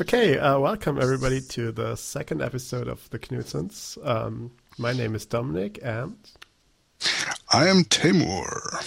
[0.00, 3.98] Okay, uh, welcome everybody to the second episode of the Knutsens.
[4.02, 6.16] Um, my name is Dominik, and
[7.52, 8.80] I am Teymur.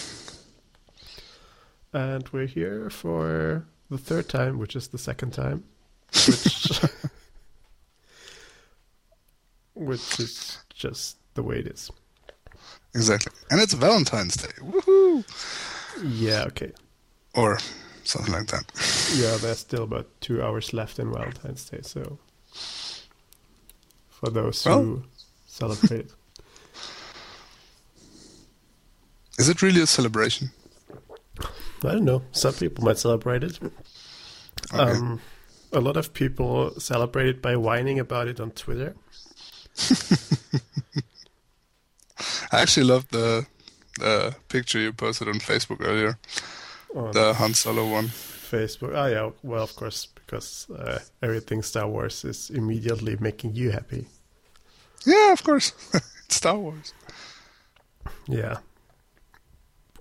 [1.92, 5.62] and we're here for the third time, which is the second time,
[6.26, 6.80] which
[9.74, 11.92] which is just the way it is.
[12.92, 13.32] Exactly.
[13.52, 14.52] And it's Valentine's Day.
[14.58, 15.24] Woohoo!
[16.02, 16.72] Yeah, okay.
[17.34, 17.60] Or
[18.04, 18.64] something like that.
[19.16, 22.18] Yeah, there's still about two hours left in Valentine's Day, so
[24.08, 25.02] for those Well- who
[25.46, 26.12] celebrate it.
[29.38, 30.50] Is it really a celebration?
[31.82, 32.22] I don't know.
[32.32, 33.58] Some people might celebrate it.
[34.72, 34.78] Okay.
[34.92, 35.20] Um,
[35.72, 38.94] a lot of people celebrate it by whining about it on Twitter.
[42.52, 43.46] I actually loved the
[43.98, 46.18] the picture you posted on Facebook earlier,
[46.94, 48.06] On the Han Solo one.
[48.08, 48.92] Facebook.
[48.94, 54.06] Oh yeah, well of course because uh, everything Star Wars is immediately making you happy.
[55.04, 55.72] Yeah, of course.
[56.26, 56.92] it's Star Wars.
[58.28, 58.58] Yeah.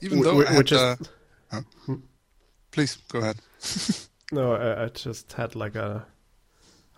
[0.01, 0.95] Even though I had, is- uh,
[1.51, 1.61] huh?
[2.71, 3.37] Please, go ahead.
[4.31, 6.07] No, I, I just had like a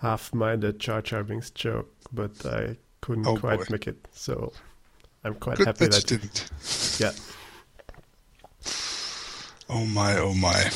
[0.01, 3.65] half-minded Jar Jar Binks joke, but I couldn't Oh, quite boy.
[3.71, 4.07] make it.
[4.13, 4.53] So
[5.23, 6.49] I'm quite Good happy that that you didn't.
[6.99, 7.11] yeah.
[9.69, 10.53] Oh my, oh my.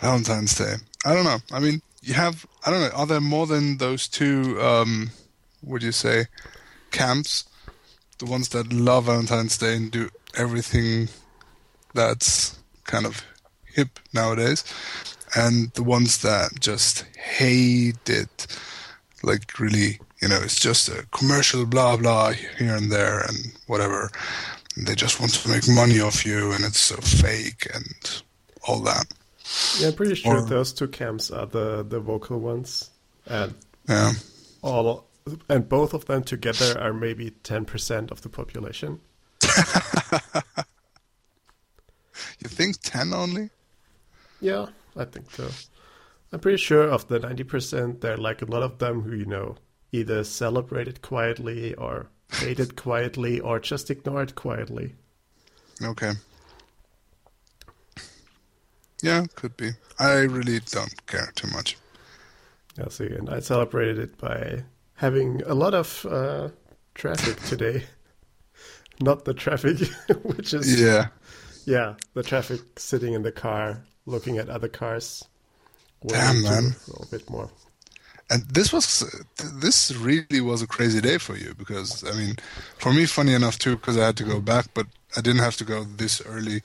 [0.00, 0.74] Valentine's Day.
[1.04, 1.38] I don't know.
[1.52, 5.10] I mean, you have, I don't know, are there more than those two, um,
[5.62, 6.26] would you say,
[6.90, 7.44] camps?
[8.18, 11.08] The ones that love Valentine's Day and do everything
[11.94, 13.24] that's kind of
[13.64, 14.64] hip nowadays,
[15.36, 18.46] and the ones that just hate it.
[19.22, 24.10] Like, really, you know, it's just a commercial blah blah here and there and whatever.
[24.76, 28.22] They just want to make money off you, and it's so fake and
[28.66, 29.06] all that.
[29.78, 32.90] Yeah, I'm pretty sure Or- those two camps are the the vocal ones,
[33.26, 33.54] and
[33.88, 34.12] Yeah.
[34.62, 35.06] all
[35.48, 39.00] and both of them together are maybe ten percent of the population.
[42.40, 43.50] You think 10 only?
[44.40, 44.66] Yeah,
[44.96, 45.48] I think so.
[46.32, 49.14] I'm pretty sure of the ninety percent, there are like a lot of them who
[49.14, 49.56] you know
[49.92, 54.94] either celebrate it quietly or hate it quietly or just ignore it quietly.
[55.82, 56.12] Okay.
[59.02, 59.72] Yeah, could be.
[59.98, 61.76] I really don't care too much.
[62.78, 64.62] Yeah, see, and I celebrated it by
[64.94, 66.48] having a lot of uh,
[66.94, 67.84] traffic today.
[69.00, 69.78] Not the traffic,
[70.22, 71.08] which is Yeah.
[71.64, 75.24] Yeah, the traffic sitting in the car, looking at other cars.
[76.06, 76.64] Damn, man.
[76.88, 77.50] A little bit more.
[78.32, 79.04] And this was
[79.36, 82.36] this really was a crazy day for you because I mean,
[82.78, 85.56] for me, funny enough too, because I had to go back, but I didn't have
[85.56, 86.62] to go this early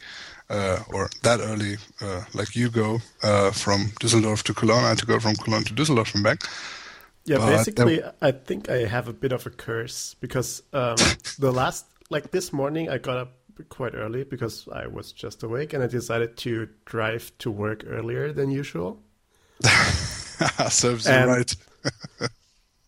[0.50, 4.86] uh, or that early uh, like you go uh, from Düsseldorf to Cologne.
[4.86, 6.40] I had to go from Cologne to Düsseldorf and back.
[7.26, 10.96] Yeah, But basically, I think I have a bit of a curse because um,
[11.40, 13.34] the last, like this morning, I got up
[13.68, 18.32] quite early because I was just awake and I decided to drive to work earlier
[18.32, 19.02] than usual.
[20.70, 21.56] Serves you right.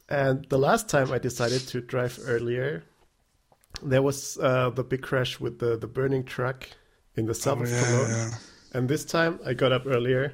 [0.10, 2.84] And the last time I decided to drive earlier,
[3.84, 6.68] there was uh, the big crash with the, the burning truck
[7.16, 8.10] in the south Oh, of yeah, Cologne.
[8.10, 8.32] yeah.
[8.74, 10.34] And this time I got up earlier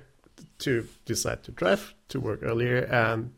[0.59, 2.77] to decide to drive to work earlier.
[2.85, 3.31] And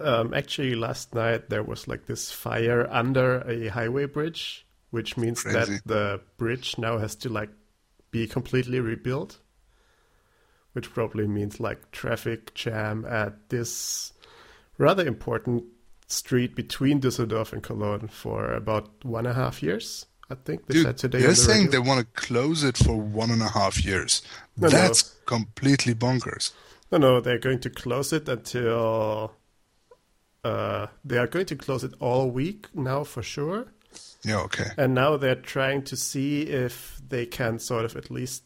[0.00, 5.42] um, actually, last night there was like this fire under a highway bridge, which means
[5.44, 5.58] Crazy.
[5.58, 7.50] that the bridge now has to like
[8.10, 9.38] be completely rebuilt,
[10.72, 14.12] which probably means like traffic jam at this
[14.78, 15.64] rather important
[16.06, 20.06] street between Düsseldorf and Cologne for about one and a half years.
[20.30, 21.18] I think they Dude, said today.
[21.18, 21.72] they're the saying radio.
[21.82, 24.22] they want to close it for one and a half years.
[24.56, 24.72] No, no.
[24.72, 26.52] That's completely bonkers.
[26.90, 29.32] No, no, they're going to close it until.
[30.44, 33.66] Uh, they are going to close it all week now for sure.
[34.24, 34.70] Yeah, okay.
[34.76, 38.42] And now they're trying to see if they can sort of at least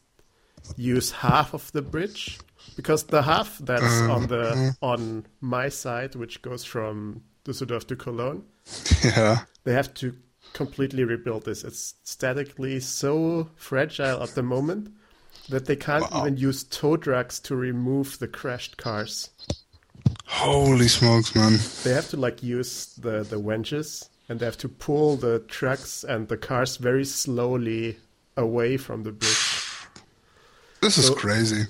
[0.76, 2.38] use half of the bridge.
[2.76, 7.96] Because the half that's Uh, on the on my side, which goes from Düsseldorf to
[7.96, 8.42] Cologne,
[9.04, 9.44] Yeah.
[9.64, 10.12] they have to
[10.52, 11.64] completely rebuild this.
[11.64, 14.92] It's statically so fragile at the moment
[15.48, 16.20] that they can't Wow.
[16.26, 19.30] even use tow trucks to remove the crashed cars.
[20.26, 21.58] Holy smokes, man.
[21.84, 26.04] They have to like use the the winches and they have to pull the trucks
[26.04, 27.96] and the cars very slowly
[28.36, 29.45] away from the bridge.
[30.86, 31.66] This is So- crazy.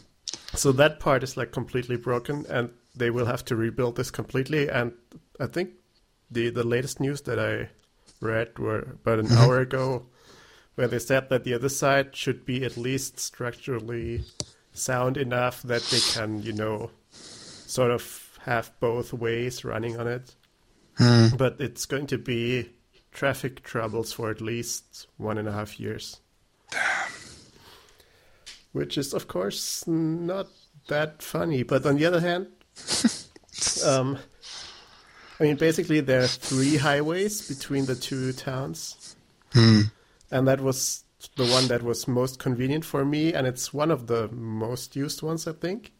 [0.55, 4.69] So that part is like completely broken and they will have to rebuild this completely
[4.69, 4.93] and
[5.41, 5.71] I think
[6.31, 7.71] the the latest news that I
[8.21, 10.07] read were about an hour ago
[10.75, 14.25] where they said that the other side should be at least structurally
[14.75, 20.35] sound enough that they can, you know, sort of have both ways running on it.
[20.99, 21.29] Hmm.
[21.37, 22.71] But it's going to be
[23.13, 26.21] traffic troubles for at least one and a half years.
[28.76, 30.49] Which is, of course, not
[30.88, 31.62] that funny.
[31.62, 32.49] But on the other hand,
[33.87, 34.19] um,
[35.40, 39.17] I mean, basically, there are three highways between the two towns.
[39.52, 39.81] Hmm.
[40.31, 41.05] And that was
[41.37, 43.32] the one that was most convenient for me.
[43.32, 45.93] And it's one of the most used ones, I think.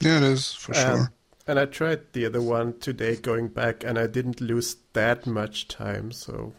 [0.00, 1.12] Yeah, it is for Um, sure.
[1.46, 5.68] and I tried the other one today going back, and I didn't lose that much
[5.68, 6.12] time.
[6.12, 6.54] So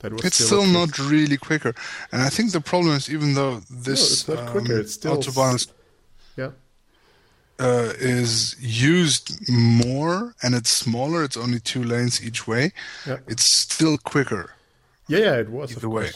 [0.00, 1.74] that was It's still, still not really quicker,
[2.12, 5.16] and I think the problem is even though this it's not um, quicker, it's still
[5.16, 5.66] autobahn
[6.36, 6.50] Yeah.
[7.58, 11.22] uh, is used more and it's smaller.
[11.24, 12.72] It's only two lanes each way.
[13.06, 13.18] Yeah.
[13.28, 14.50] It's still quicker.
[15.08, 15.72] Yeah, yeah, it was.
[15.76, 16.10] Either way.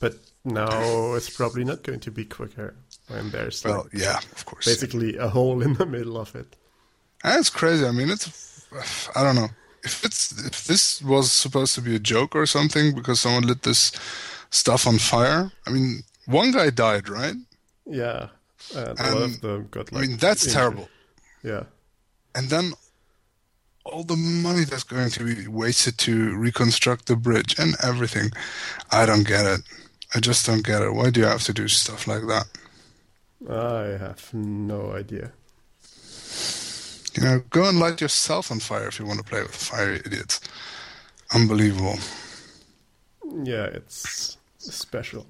[0.00, 0.14] But
[0.44, 2.74] now it's probably not going to be quicker
[3.08, 4.66] when there's Well, like yeah, of course.
[4.66, 6.56] basically a hole in the middle of it.
[7.22, 7.86] That's crazy.
[7.86, 8.66] I mean, it's
[9.16, 9.48] I don't know
[9.84, 13.62] if it's if this was supposed to be a joke or something because someone lit
[13.62, 13.92] this
[14.50, 15.52] stuff on fire.
[15.66, 17.34] I mean, one guy died, right?
[17.86, 18.28] Yeah.
[18.74, 20.04] And a lot Um, of them got like.
[20.04, 20.54] I mean, that's injured.
[20.54, 20.88] terrible.
[21.42, 21.64] Yeah.
[22.34, 22.72] And then
[23.84, 28.30] all the money that's going to be wasted to reconstruct the bridge and everything.
[28.90, 29.60] I don't get it.
[30.14, 30.92] I just don't get it.
[30.94, 32.46] Why do you have to do stuff like that?
[33.48, 35.32] I have no idea.
[37.16, 39.92] You know, go and light yourself on fire if you want to play with fire,
[39.94, 40.40] idiots.
[41.32, 41.96] Unbelievable.
[43.44, 45.26] Yeah, it's special.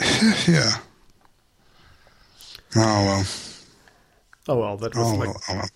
[0.48, 0.78] yeah.
[2.76, 3.24] Oh well.
[4.48, 5.40] Oh well, that was Oh like well.
[5.48, 5.68] Oh well.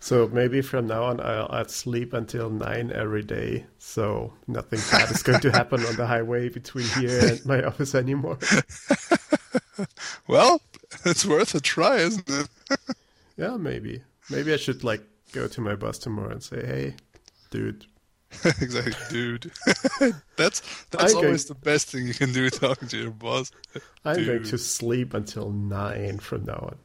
[0.00, 0.28] so.
[0.28, 5.22] Maybe from now on, I'll, I'll sleep until nine every day, so nothing bad is
[5.22, 8.38] going to happen on the highway between here and my office anymore.
[10.28, 10.60] Well,
[11.04, 12.48] it's worth a try, isn't it?
[13.36, 14.02] Yeah, maybe.
[14.30, 16.94] Maybe I should like go to my boss tomorrow and say, "Hey,
[17.50, 17.86] dude,
[18.44, 19.52] exactly, dude.
[20.36, 20.60] that's
[20.90, 23.50] that's I go- always the best thing you can do talking to your boss.
[24.04, 26.76] I'm going to sleep until nine from now on,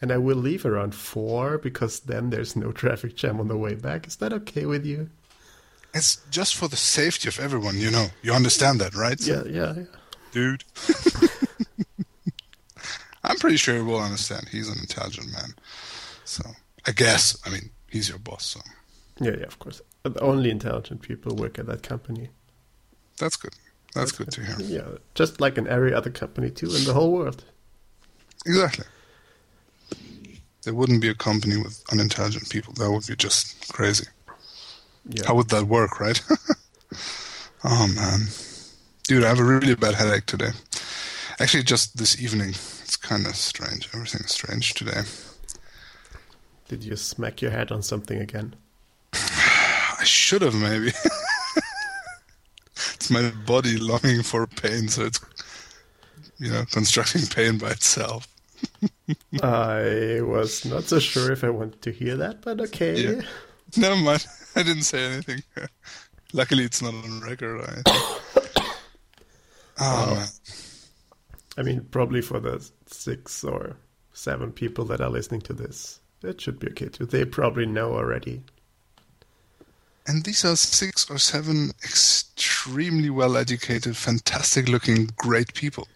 [0.00, 3.74] and I will leave around four because then there's no traffic jam on the way
[3.74, 4.06] back.
[4.06, 5.10] Is that okay with you?"
[5.94, 8.06] It's just for the safety of everyone, you know.
[8.22, 9.20] You understand that, right?
[9.20, 9.84] Yeah, yeah, yeah.
[10.32, 10.64] dude.
[13.24, 14.48] I'm pretty sure he will understand.
[14.50, 15.54] He's an intelligent man.
[16.32, 16.50] So,
[16.86, 17.36] I guess.
[17.44, 18.60] I mean, he's your boss, so
[19.20, 19.82] Yeah, yeah, of course.
[20.20, 22.30] Only intelligent people work at that company.
[23.18, 23.52] that's good.
[23.94, 24.56] That's good to hear.
[24.58, 27.44] Yeah, just like in every other company too in the whole world.
[28.46, 28.86] Exactly.
[30.62, 32.72] There wouldn't be a company with unintelligent people.
[32.74, 34.06] That would be just crazy.
[35.10, 35.24] Yeah.
[35.26, 36.20] How would that work, right?
[37.64, 38.20] oh, man.
[39.06, 40.52] Dude, I have a really bad headache today.
[41.40, 42.50] Actually, just this evening.
[42.50, 43.88] It's kind of strange.
[43.92, 45.02] Everything's strange today.
[46.68, 48.54] Did you smack your head on something again?
[49.12, 50.92] I should have maybe.
[52.94, 55.20] it's my body longing for pain, so it's
[56.38, 58.26] you know constructing pain by itself.
[59.42, 63.16] I was not so sure if I wanted to hear that, but okay.
[63.16, 63.22] Yeah.
[63.76, 64.26] Never mind.
[64.56, 65.42] I didn't say anything.
[66.32, 67.60] Luckily, it's not on record.
[67.62, 67.82] I...
[67.86, 68.20] oh
[69.78, 70.28] ah, man.
[71.58, 73.76] I mean, probably for the six or
[74.12, 77.06] seven people that are listening to this, it should be okay too.
[77.06, 78.42] They probably know already.
[80.06, 85.86] And these are six or seven extremely well-educated, fantastic-looking, great people.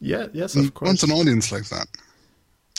[0.00, 0.88] Yeah, yes, of course.
[0.88, 1.86] want an audience like that.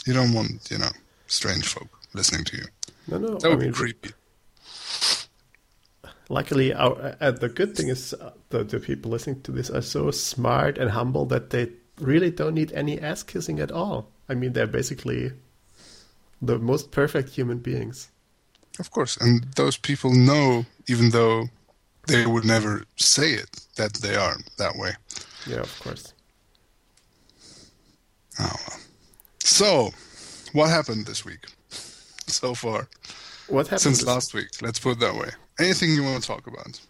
[0.06, 0.90] You don't want, you know,
[1.26, 2.64] strange folk listening to you.
[3.08, 3.38] No, no.
[3.38, 4.10] That I mean, be creepy.
[6.28, 9.82] luckily, our, uh, the good thing is uh, the, the people listening to this are
[9.82, 14.10] so smart and humble that they really don't need any ass kissing at all.
[14.28, 15.32] I mean, they're basically
[16.42, 18.10] the most perfect human beings.
[18.78, 21.48] Of course, and those people know, even though
[22.06, 24.92] they would never say it, that they are that way.
[25.46, 26.14] Yeah, of course.
[28.38, 28.80] Oh well.
[29.44, 29.90] So,
[30.52, 32.88] what happened this week so far
[33.48, 34.48] What happened since last week?
[34.62, 35.30] Let's put it that way.
[35.58, 36.80] Anything you want to talk about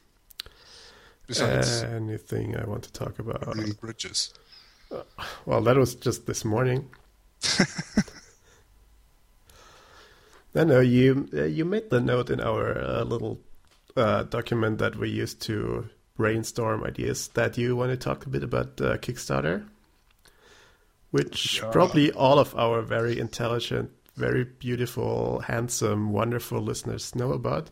[1.30, 3.56] besides anything I want to talk about?
[3.80, 4.34] bridges?
[4.90, 5.02] Uh,
[5.46, 6.88] well, that was just this morning.
[10.54, 13.40] no, no, you uh, you made the note in our uh, little
[13.96, 18.42] uh, document that we used to brainstorm ideas that you want to talk a bit
[18.42, 19.66] about uh, Kickstarter,
[21.10, 21.70] which Yeah.
[21.70, 27.70] probably all of our very intelligent, very beautiful, handsome, wonderful listeners know about.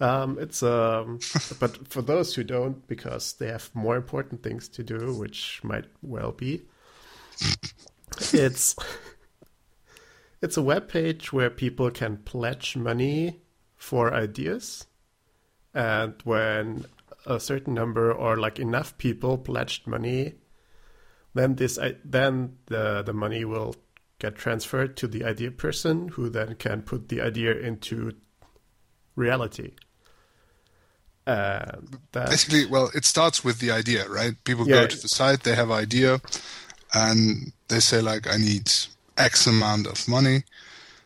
[0.00, 1.18] Um, it's um,
[1.60, 5.86] but for those who don't, because they have more important things to do, which might
[6.02, 6.62] well be.
[8.32, 8.74] it's
[10.40, 13.40] it's a web page where people can pledge money
[13.76, 14.86] for ideas,
[15.74, 16.84] and when
[17.26, 20.34] a certain number or like enough people pledged money,
[21.34, 23.74] then this then the the money will
[24.18, 28.12] get transferred to the idea person, who then can put the idea into
[29.14, 29.72] reality.
[31.26, 34.32] And that, Basically, well, it starts with the idea, right?
[34.44, 34.82] People Yeah.
[34.82, 36.20] go to the site, they have idea,
[36.94, 38.72] and they say like, "I need
[39.18, 40.44] X amount of money,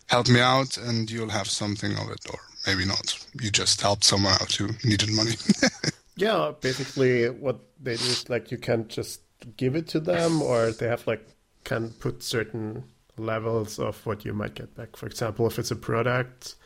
[0.07, 3.19] help me out," and you'll have something of it, or maybe not.
[3.41, 5.35] You just helped someone out who needed money.
[6.17, 9.23] Yeah, basically what they do is like you can just
[9.57, 11.27] give it to them or they have like
[11.65, 12.85] can put certain
[13.17, 14.97] levels of what you might get back.
[14.97, 16.57] For example, if it's a product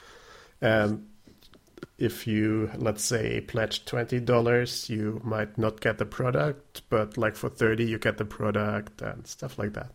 [0.60, 1.06] and
[1.98, 7.36] if you let's say pledge twenty dollars, you might not get the product, but like
[7.36, 9.92] for thirty you get the product and stuff like that.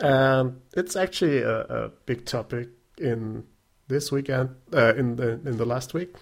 [0.00, 2.68] And it's actually a, a big topic
[2.98, 3.44] in
[3.88, 6.14] this weekend, uh, in the in the last week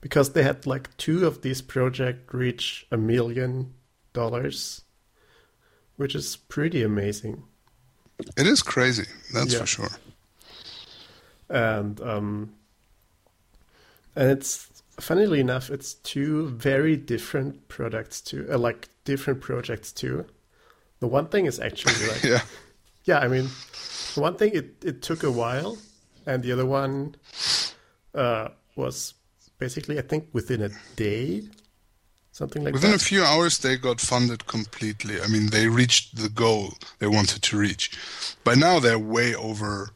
[0.00, 3.74] because they had like two of these projects reach a million
[4.12, 4.82] dollars,
[5.96, 7.42] which is pretty amazing.
[8.36, 9.04] it is crazy,
[9.34, 9.58] that's Yeah.
[9.60, 9.88] for sure.
[11.48, 12.54] And um,
[14.14, 14.70] and it's
[15.00, 20.24] funnily enough, it's two very different products too, uh, like different projects too.
[21.00, 22.42] The one thing is actually like Yeah,
[23.04, 23.48] yeah, I mean,
[24.14, 25.78] the one thing it it took a while,
[26.26, 27.16] and the other one
[28.14, 29.14] uh, was
[29.58, 31.42] basically I think within a day,
[32.32, 33.02] something like within that.
[33.02, 35.20] a few hours they got funded completely.
[35.20, 37.92] I mean, they reached the goal they wanted to reach.
[38.44, 39.90] By now they're way over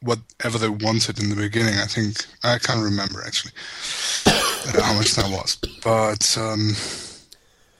[0.00, 1.74] whatever they wanted in the beginning.
[1.78, 3.52] I think I can't remember actually
[4.80, 6.72] how much that was, but um,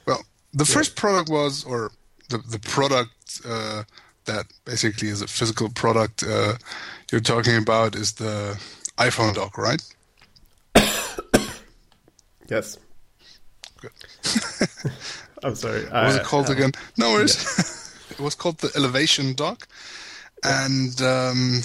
[0.07, 0.23] well,
[0.53, 1.93] the first product was, or
[2.29, 3.85] the the product uh,
[4.25, 6.55] that basically is a physical product uh,
[7.11, 8.61] you're talking about is the
[8.99, 9.83] iPhone dock, right?
[12.51, 12.79] Yes.
[15.43, 15.85] I'm sorry.
[15.85, 16.73] What was it called uh, again?
[16.97, 17.95] No worries.
[18.11, 19.69] it was called the Elevation Dock,
[20.43, 21.61] and um,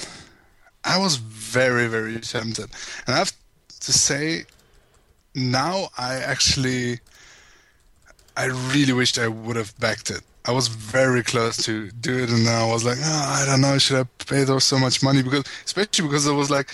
[0.84, 2.70] I was very, very tempted.
[3.08, 3.32] And I have
[3.80, 4.44] to say,
[5.34, 7.00] now I actually,
[8.36, 10.22] I really wished I would have backed it.
[10.46, 13.78] I was very close to do it, and I was like, oh, I don't know,
[13.78, 15.24] should I pay those so much money?
[15.24, 16.70] Because, especially because I was like,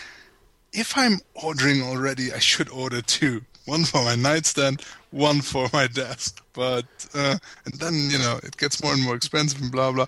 [0.74, 3.42] if I'm ordering already, I should order two.
[3.66, 6.44] One for my nightstand, one for my desk.
[6.54, 10.08] But uh, and then you know it gets more and more expensive and blah blah.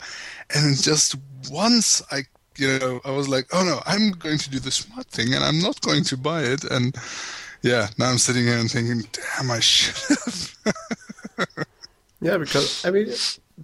[0.56, 1.16] And just
[1.52, 2.24] once I
[2.58, 5.44] you know I was like, oh no, I'm going to do the smart thing and
[5.44, 6.64] I'm not going to buy it.
[6.64, 6.96] And
[7.62, 10.56] yeah, now I'm sitting here and thinking, damn, I should have.
[12.22, 13.12] Yeah, because I mean,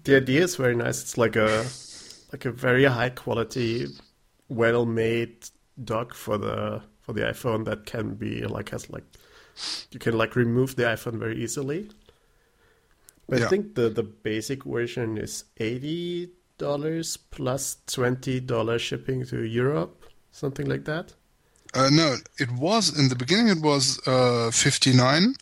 [0.03, 1.01] the idea is very nice.
[1.01, 1.65] It's like a
[2.31, 3.88] like a very high quality,
[4.50, 5.48] well made
[5.84, 9.05] dock for the for the iPhone that can be like has like
[9.91, 11.89] you can like remove the iPhone very easily.
[13.29, 19.43] But I think the the basic version is eighty dollars plus twenty dollars shipping to
[19.43, 21.13] Europe, something like that.
[21.74, 23.50] Uh, no, it was in the beginning.
[23.50, 25.36] It was uh, 59.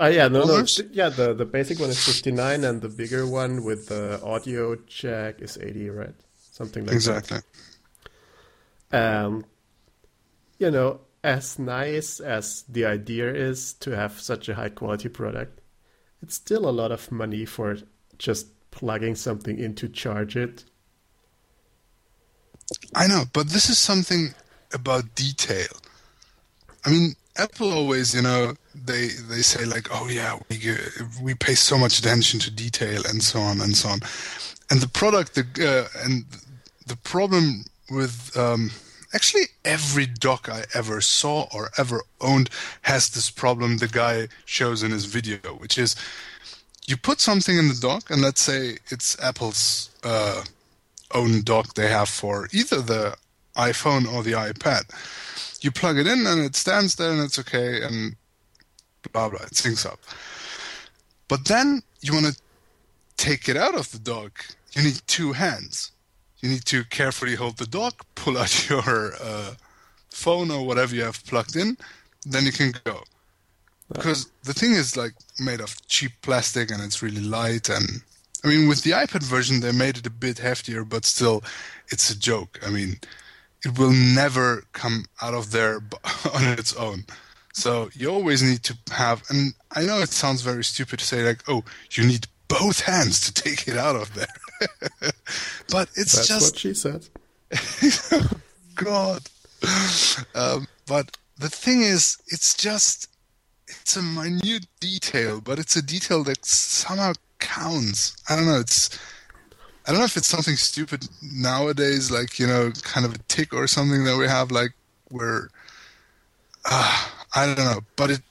[0.00, 1.08] Ah, yeah, no, no, yeah.
[1.08, 5.42] The the basic one is fifty nine, and the bigger one with the audio jack
[5.42, 6.14] is eighty, right?
[6.52, 6.96] Something like that.
[6.96, 7.38] Exactly.
[8.92, 9.44] Um,
[10.58, 15.60] you know, as nice as the idea is to have such a high quality product,
[16.22, 17.78] it's still a lot of money for
[18.18, 20.64] just plugging something in to charge it.
[22.94, 24.34] I know, but this is something
[24.72, 25.68] about detail.
[26.84, 30.76] I mean, Apple always, you know, they they say like, oh yeah, we
[31.22, 34.00] we pay so much attention to detail and so on and so on.
[34.70, 36.24] And the product, the uh, and
[36.86, 38.70] the problem with um,
[39.14, 42.50] actually every dock I ever saw or ever owned
[42.82, 43.78] has this problem.
[43.78, 45.96] The guy shows in his video, which is
[46.86, 49.90] you put something in the dock, and let's say it's Apple's.
[50.04, 50.44] Uh,
[51.14, 53.16] own dock they have for either the
[53.56, 54.84] iPhone or the iPad.
[55.62, 58.16] You plug it in and it stands there and it's okay and
[59.12, 60.00] blah blah, it syncs up.
[61.28, 62.36] But then you want to
[63.16, 64.46] take it out of the dock.
[64.72, 65.92] You need two hands.
[66.40, 69.54] You need to carefully hold the dock, pull out your uh,
[70.10, 71.76] phone or whatever you have plugged in,
[72.24, 73.02] then you can go.
[73.92, 78.02] Because the thing is like made of cheap plastic and it's really light and
[78.44, 81.42] I mean, with the iPad version, they made it a bit heftier, but still,
[81.88, 82.60] it's a joke.
[82.64, 82.98] I mean,
[83.64, 85.80] it will never come out of there
[86.34, 87.04] on its own.
[87.52, 91.24] So you always need to have, and I know it sounds very stupid to say
[91.24, 94.26] like, oh, you need both hands to take it out of there.
[95.70, 97.08] but it's That's just what she said.
[98.74, 99.22] God.
[100.34, 103.08] Um, but the thing is, it's just
[103.66, 108.16] it's a minute detail, but it's a detail that somehow counts.
[108.28, 108.60] I don't know.
[108.60, 108.98] It's
[109.86, 113.52] I don't know if it's something stupid nowadays, like you know, kind of a tick
[113.52, 114.72] or something that we have, like
[115.10, 115.48] where
[116.64, 118.22] uh, I don't know, but it.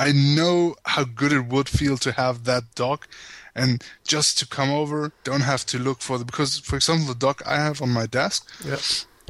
[0.00, 3.08] I know how good it would feel to have that dock,
[3.54, 7.18] and just to come over, don't have to look for the because, for example, the
[7.18, 8.48] dock I have on my desk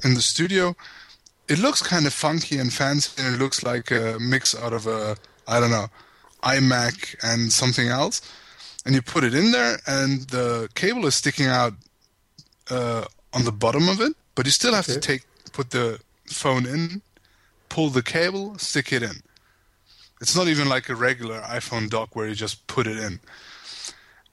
[0.05, 0.77] in the studio,
[1.49, 4.87] it looks kind of funky and fancy, and it looks like a mix out of
[4.87, 5.89] a I don't know
[6.43, 8.21] iMac and something else.
[8.85, 11.75] And you put it in there, and the cable is sticking out
[12.71, 15.23] uh, on the bottom of it, but you still have to take
[15.53, 17.03] put the phone in,
[17.69, 19.23] pull the cable, stick it in.
[20.21, 23.21] It's not even like a regular iPhone dock where you just put it in.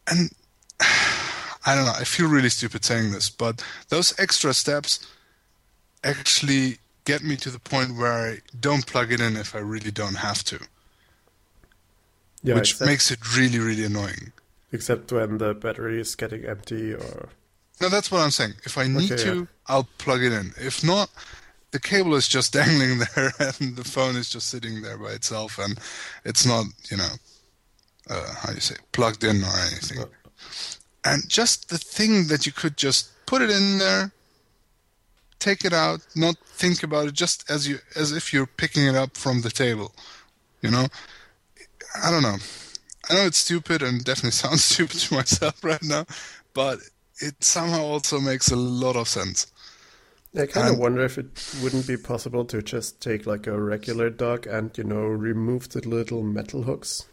[0.08, 0.32] And
[0.82, 5.06] I don't know, I feel really stupid saying this, but those extra steps
[6.04, 9.92] actually get me to the point where I don't plug it in if I really
[9.92, 10.60] don't have to,
[12.44, 14.32] Yeah, which except, makes it really, really annoying.
[14.72, 17.30] except when the battery is getting empty or
[17.82, 18.54] No, that's what I'm saying.
[18.64, 19.46] If I need Okay, to, yeah.
[19.68, 20.54] I'll plug it in.
[20.58, 21.10] If not,
[21.76, 25.60] the cable is just dangling there and the phone is just sitting there by itself
[25.60, 25.78] and
[26.24, 27.10] it's not, you know,
[28.10, 30.00] uh, how do you say, plugged in or anything.
[30.00, 30.08] No.
[31.04, 34.14] And just the thing that you could just put it in there,
[35.40, 38.96] take it out, not think about it, just as you as if you're picking it
[38.96, 39.92] up from the table.
[40.62, 40.88] You know?
[42.02, 42.38] I don't know.
[43.10, 46.06] I know it's stupid and definitely sounds stupid to myself right now,
[46.54, 46.80] but
[47.20, 49.52] it somehow also makes a lot of sense.
[50.38, 54.10] I kind of wonder if it wouldn't be possible to just take like a regular
[54.10, 57.06] dock and you know remove the little metal hooks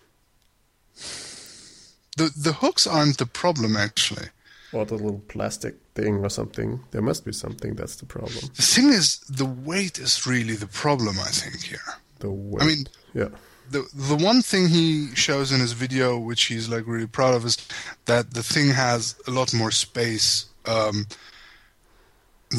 [2.17, 4.29] The the hooks aren't the problem actually.
[4.73, 6.81] or the little plastic thing or something.
[6.91, 8.45] There must be something that's the problem.
[8.57, 11.88] The thing is the weight is really the problem I think here.
[12.20, 12.62] The weight.
[12.62, 13.29] I mean, yeah,
[13.70, 17.44] the the one thing he shows in his video, which he's like really proud of,
[17.44, 17.57] is
[18.05, 21.07] that the thing has a lot more space um,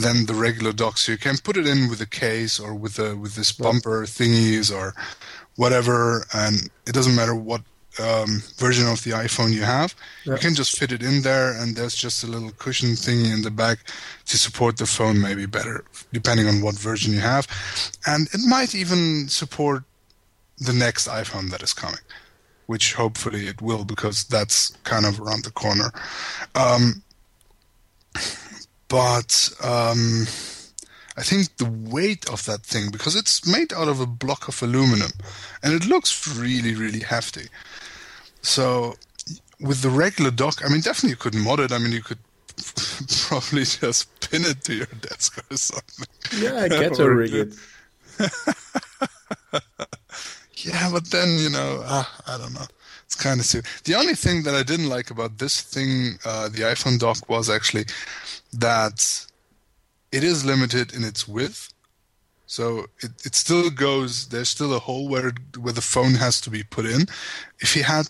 [0.02, 0.98] than the regular dock.
[0.98, 4.04] So you can put it in with a case or with a with this bumper
[4.04, 4.94] thingies or
[5.56, 7.62] whatever, and it doesn't matter what
[8.00, 9.96] um, version of the iPhone you have.
[10.26, 13.44] You can just fit it in there, and there's just a little cushion thingy in
[13.44, 13.80] the back
[14.26, 17.48] to support the phone maybe better, depending on what version you have,
[18.08, 19.84] and it might even support
[20.58, 22.00] the next iPhone that is coming,
[22.66, 25.92] which hopefully it will because that's kind of around the corner.
[26.56, 27.04] Um,
[28.94, 30.28] but um,
[31.18, 34.62] I think the weight of that thing, because it's made out of a block of
[34.62, 35.10] aluminum,
[35.64, 37.48] and it looks really, really hefty.
[38.44, 38.94] So
[39.60, 41.72] with the regular dock, I mean, definitely you could mod it.
[41.72, 42.20] I mean, you could
[43.28, 46.06] probably just pin it to your desk or something.
[46.38, 47.56] yeah, I get Or rig it.
[50.56, 52.68] Yeah, but then you know, ah, I don't know.
[53.06, 53.70] It's kind of stupid.
[53.84, 57.50] The only thing that I didn't like about this thing, uh, the iPhone dock, was
[57.50, 57.86] actually
[58.54, 59.26] that
[60.12, 61.74] it is limited in its width.
[62.46, 64.28] So it, it still goes.
[64.28, 67.08] There's still a hole where where the phone has to be put in.
[67.60, 68.08] If you had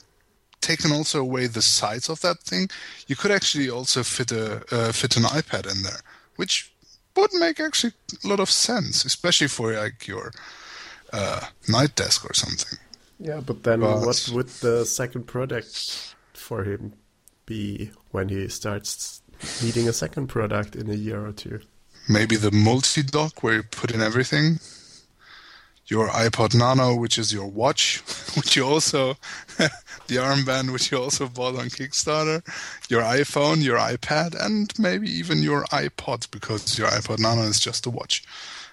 [0.60, 2.70] taken also away the sides of that thing,
[3.08, 6.02] you could actually also fit a uh, fit an iPad in there,
[6.36, 6.72] which
[7.16, 10.32] would make actually a lot of sense, especially for like your
[11.14, 12.80] uh, night desk or something.
[13.20, 16.94] Yeah, but then But- what would the second product for him
[17.46, 19.22] be when he starts
[19.62, 21.62] needing a second product in a year or two?
[22.10, 24.60] Maybe the multi dock where you put in everything.
[25.88, 27.98] Your iPod Nano, which is your watch,
[28.36, 29.16] which you also,
[29.58, 32.42] the armband, which you also bought on Kickstarter,
[32.90, 37.86] your iPhone, your iPad, and maybe even your iPod, because your iPod Nano is just
[37.86, 38.24] a watch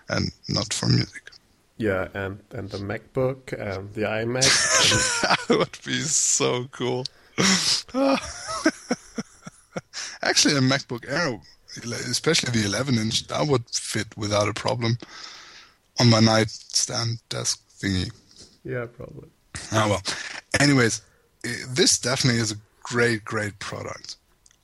[0.08, 1.30] and not for music.
[1.78, 4.44] Yeah, and and the MacBook and the iMac.
[5.48, 7.06] that would be so cool.
[10.22, 11.40] Actually, a MacBook Air,
[12.10, 14.98] especially the 11 inch, that would fit without a problem
[15.98, 18.12] on my nightstand desk thingy.
[18.64, 19.28] yeah, probably.
[19.72, 20.02] Oh well.
[20.60, 21.02] Anyways,
[21.68, 24.16] this definitely is a great, great product.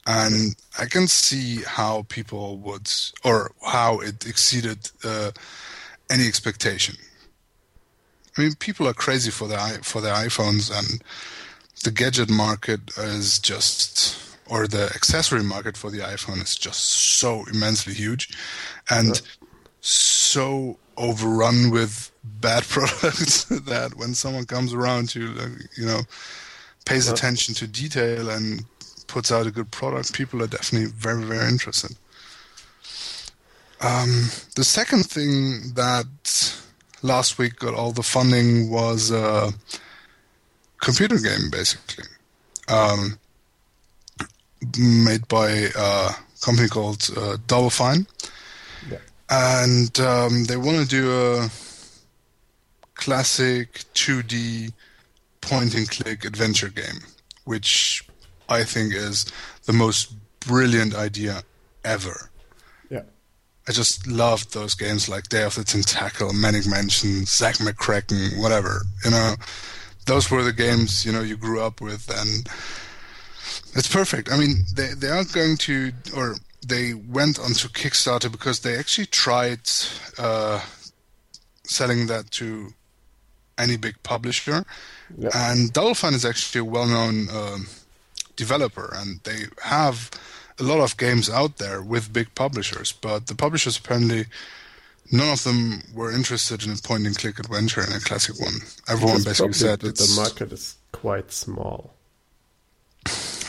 [0.07, 2.91] And I can see how people would,
[3.25, 5.33] or how it exceeded uh,
[6.11, 6.97] any expectation.
[8.37, 11.03] I mean, people are crazy for their for their iPhones, and
[11.83, 16.81] the gadget market is just, or the accessory market for the iPhone is just
[17.19, 18.29] so immensely huge,
[18.91, 19.21] and
[19.81, 26.01] so overrun with bad products that when someone comes around to, uh, you know,
[26.85, 27.13] pays Yeah.
[27.13, 28.65] attention to detail and
[29.07, 31.97] puts out a good product, people are definitely very, very interested.
[33.81, 36.57] Um, the second thing that
[37.03, 39.53] last week got all the funding was a
[40.81, 42.05] computer game, basically,
[42.69, 43.19] um,
[44.79, 48.07] made by a company called uh, Double Fine.
[48.91, 48.99] Yeah.
[49.31, 51.51] And um, they want to do a
[52.95, 54.73] classic 2D
[55.41, 57.01] point and click adventure game,
[57.45, 58.05] which
[58.49, 59.27] I think is
[59.65, 61.43] the most brilliant idea
[61.85, 62.31] ever.
[62.91, 63.03] Yeah.
[63.69, 68.83] I just loved those games like Day of the Tentacle, Maniac Mansion, Zak McKracken, whatever.
[69.05, 69.35] You know,
[70.07, 72.49] those were the games you know you grew up with, and
[73.75, 74.31] it's perfect.
[74.33, 79.07] I mean, they they are going to, or they went onto Kickstarter because they actually
[79.07, 79.61] tried
[80.19, 80.61] uh,
[81.65, 82.73] selling that to
[83.59, 84.65] any big publisher,
[85.17, 85.31] Yeah.
[85.35, 87.67] and Double Fine is actually a well-known um,
[88.37, 90.11] developer, and they have
[90.59, 92.93] a lot of games out there with big publishers.
[92.93, 94.27] But the publishers apparently
[95.11, 98.55] none of them were interested in a point-and-click adventure in a classic one.
[98.89, 100.15] Everyone basically said it's.
[100.17, 101.95] the market is quite small.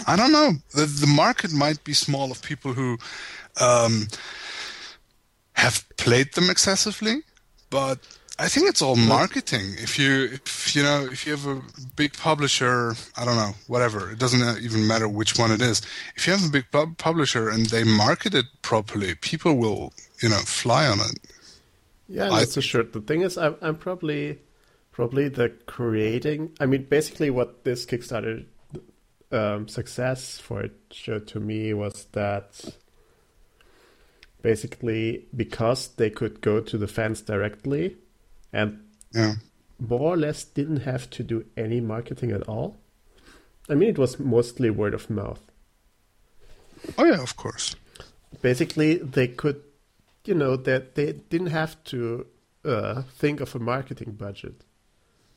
[0.07, 0.53] I don't know.
[0.73, 2.97] The, the market might be small of people who
[3.59, 4.07] um,
[5.53, 7.23] have played them excessively,
[7.69, 7.99] but
[8.39, 9.73] I think it's all marketing.
[9.79, 11.61] If you, if you know, if you have a
[11.95, 14.11] big publisher, I don't know, whatever.
[14.11, 15.81] It doesn't even matter which one it is.
[16.15, 19.91] If you have a big pub- publisher and they market it properly, people will,
[20.21, 21.19] you know, fly on it.
[22.07, 22.83] Yeah, I that's for sure.
[22.83, 24.39] The thing is, I'm, I'm probably
[24.91, 26.55] probably the creating.
[26.59, 28.45] I mean, basically, what this Kickstarter
[29.31, 32.63] um, success for it showed to me was that
[34.41, 37.97] basically because they could go to the fans directly
[38.53, 38.79] and
[39.13, 39.35] Yeah.
[39.79, 42.77] more or less didn't have to do any marketing at all.
[43.69, 45.41] I mean, it was mostly word of mouth.
[46.97, 47.75] Oh yeah, of course.
[48.41, 49.61] basically they could
[50.25, 52.25] you know that they didn't have to
[52.65, 54.63] uh, think of a marketing budget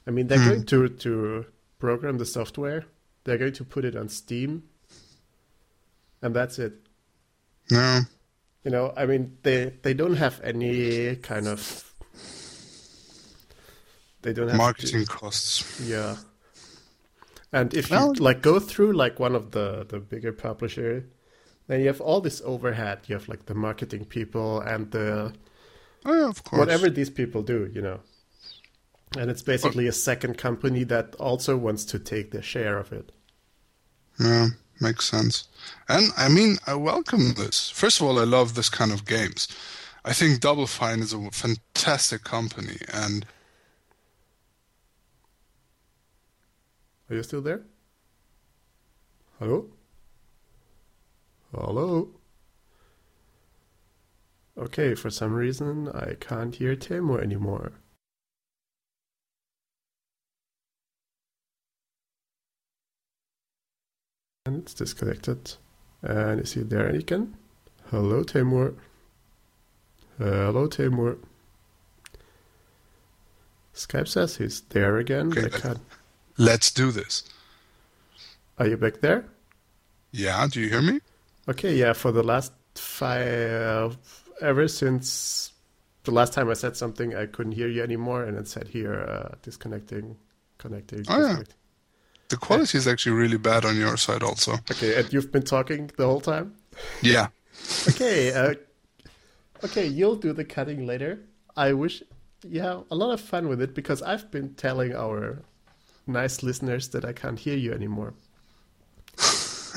[0.07, 1.47] i mean they're going to to
[1.79, 2.85] program the software
[3.25, 4.63] they're going to put it on steam
[6.23, 6.73] and that's it
[7.71, 8.01] No.
[8.65, 11.93] you know i mean they they don't have any kind of
[14.23, 15.81] they don't have to- Marketing costs.
[15.81, 16.17] yeah.
[17.53, 21.07] And if Well- you like go through like one of the the bigger publisher,
[21.69, 22.99] then you have all this overhead.
[23.09, 25.33] You have like the marketing people and the
[26.05, 26.61] Oh yeah, of course.
[26.61, 28.01] whatever these people do, you know.
[29.17, 33.11] And it's basically a second company that also wants to take their share of it.
[34.21, 34.49] Yeah,
[34.81, 35.49] makes sense.
[35.89, 37.71] And I mean, I welcome this.
[37.71, 39.49] First of all, I love this kind of games.
[40.05, 43.27] I think Double Fine is a fantastic company, and
[47.11, 47.63] Are you still there?
[49.41, 49.67] Hello?
[51.53, 52.11] Hello?
[54.57, 57.73] Okay, for some reason I can't hear Teymur anymore.
[64.47, 65.53] And it's disconnected.
[66.03, 67.37] And is he there again?
[67.91, 68.75] Hello, Teymur.
[70.17, 71.19] Hello, Teymur.
[73.75, 75.29] Skype says he's there again.
[75.37, 75.79] Okay, can't.
[76.39, 77.25] let's do this.
[78.59, 79.27] Are you back there?
[80.11, 81.01] Yeah, do you hear me?
[81.47, 83.97] Okay, yeah, for the last five,
[84.41, 85.53] ever since
[86.05, 88.95] the last time I said something, I couldn't hear you anymore, and it said here
[88.95, 90.17] uh, disconnecting,
[90.57, 91.05] connecting.
[91.09, 91.43] Oh, yeah.
[92.31, 94.53] The quality is actually really bad on your side, also.
[94.71, 96.55] Okay, and you've been talking the whole time.
[97.03, 97.29] Yeah.
[97.89, 98.55] Okay, uh,
[99.65, 101.21] okay, you'll do the cutting later.
[101.57, 102.03] I wish
[102.49, 105.43] you have a lot of fun with it because I've been telling our
[106.07, 108.15] nice listeners that I can't hear you anymore.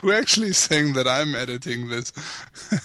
[0.00, 2.12] Who actually is saying that I'm editing this?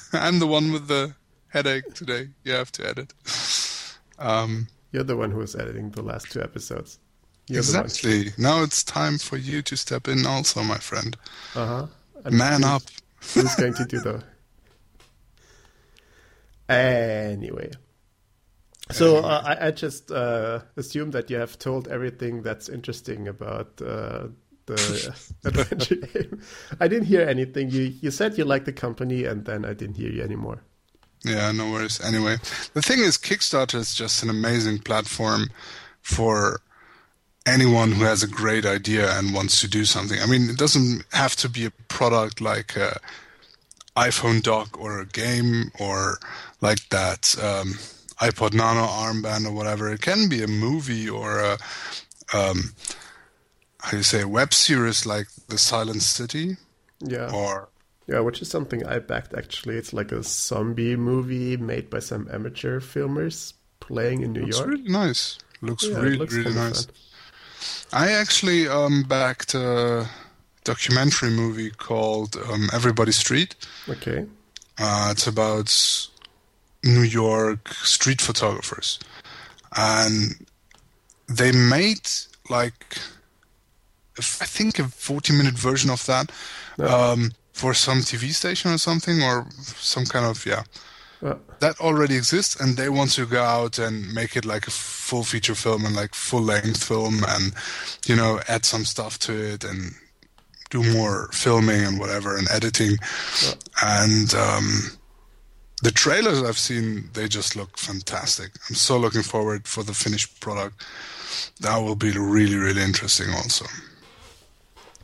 [0.13, 1.15] I'm the one with the
[1.49, 2.29] headache today.
[2.43, 3.13] You have to edit.
[4.19, 6.99] Um, You're the one who was editing the last two episodes.
[7.47, 8.33] You're exactly.
[8.37, 11.15] Now it's time for you to step in, also, my friend.
[11.55, 12.29] Uh huh.
[12.29, 12.83] Man up.
[13.33, 14.23] Who's going to do the?
[16.69, 17.71] Anyway,
[18.91, 23.81] so uh, I, I just uh, assume that you have told everything that's interesting about
[23.81, 24.27] uh,
[24.65, 26.41] the adventure game.
[26.79, 27.69] I didn't hear anything.
[27.69, 30.61] You you said you liked the company, and then I didn't hear you anymore.
[31.25, 31.99] Yeah, no worries.
[32.01, 32.37] Anyway,
[32.73, 35.49] the thing is, Kickstarter is just an amazing platform
[36.01, 36.61] for
[37.47, 40.19] anyone who has a great idea and wants to do something.
[40.21, 42.99] I mean, it doesn't have to be a product like a
[43.95, 46.19] iPhone dock or a game or
[46.61, 47.73] like that um,
[48.19, 49.91] iPod Nano armband or whatever.
[49.91, 51.57] It can be a movie or a
[52.33, 52.73] um,
[53.79, 56.57] how do you say a web series like The Silent City
[56.99, 57.31] Yeah.
[57.33, 57.69] or
[58.07, 59.77] Yeah, which is something I backed actually.
[59.77, 64.69] It's like a zombie movie made by some amateur filmers playing in New looks York.
[64.69, 65.37] really nice.
[65.61, 66.85] Looks Yeah, really looks really nice.
[66.85, 66.95] fun.
[67.93, 70.07] I actually um backed a
[70.63, 73.55] documentary movie called um, Everybody Street.
[73.87, 74.25] Okay.
[74.77, 75.69] Uh, it's about
[76.83, 78.99] New York street photographers,
[79.75, 80.45] and
[81.27, 82.07] they made
[82.49, 82.97] like
[84.19, 86.31] I think a forty-minute version of that
[86.77, 86.85] Yeah.
[87.11, 90.63] um, for some TV station or something, or some kind of yeah.
[91.23, 94.71] Uh, That already exists, and they want to go out and make it like a
[94.71, 97.53] full feature film and like full length film, and
[98.05, 99.93] you know add some stuff to it and
[100.69, 102.97] do more filming and whatever and editing.
[103.43, 103.53] Yeah.
[103.81, 104.97] And um,
[105.81, 108.51] the trailers I've seen, they just look fantastic.
[108.69, 110.85] I'm so looking forward for the finished product.
[111.61, 113.29] That will be really, really interesting.
[113.33, 113.65] Also,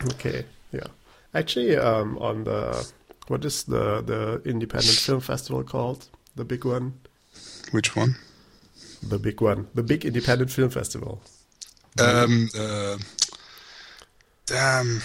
[0.05, 0.45] okay.
[0.71, 0.87] Yeah.
[1.33, 2.87] Actually, um, on the
[3.27, 6.07] what is the the independent film festival called?
[6.35, 6.93] The big one.
[7.71, 8.15] which one?
[9.01, 9.67] The big one.
[9.73, 11.21] The big independent film festival.
[11.99, 12.97] Um, uh,
[14.45, 15.01] damn,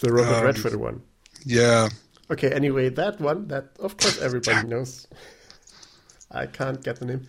[0.00, 1.02] The Robert Um, Redford one.
[1.44, 1.88] yeah.
[2.30, 5.06] Okay, anyway, that one, that of course everybody knows.
[6.30, 7.26] I can't get the name.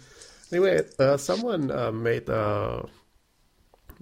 [0.52, 2.84] Anyway, uh, someone uh, made uh,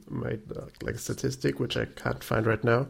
[0.10, 2.88] made uh, like a statistic which I can't find right now.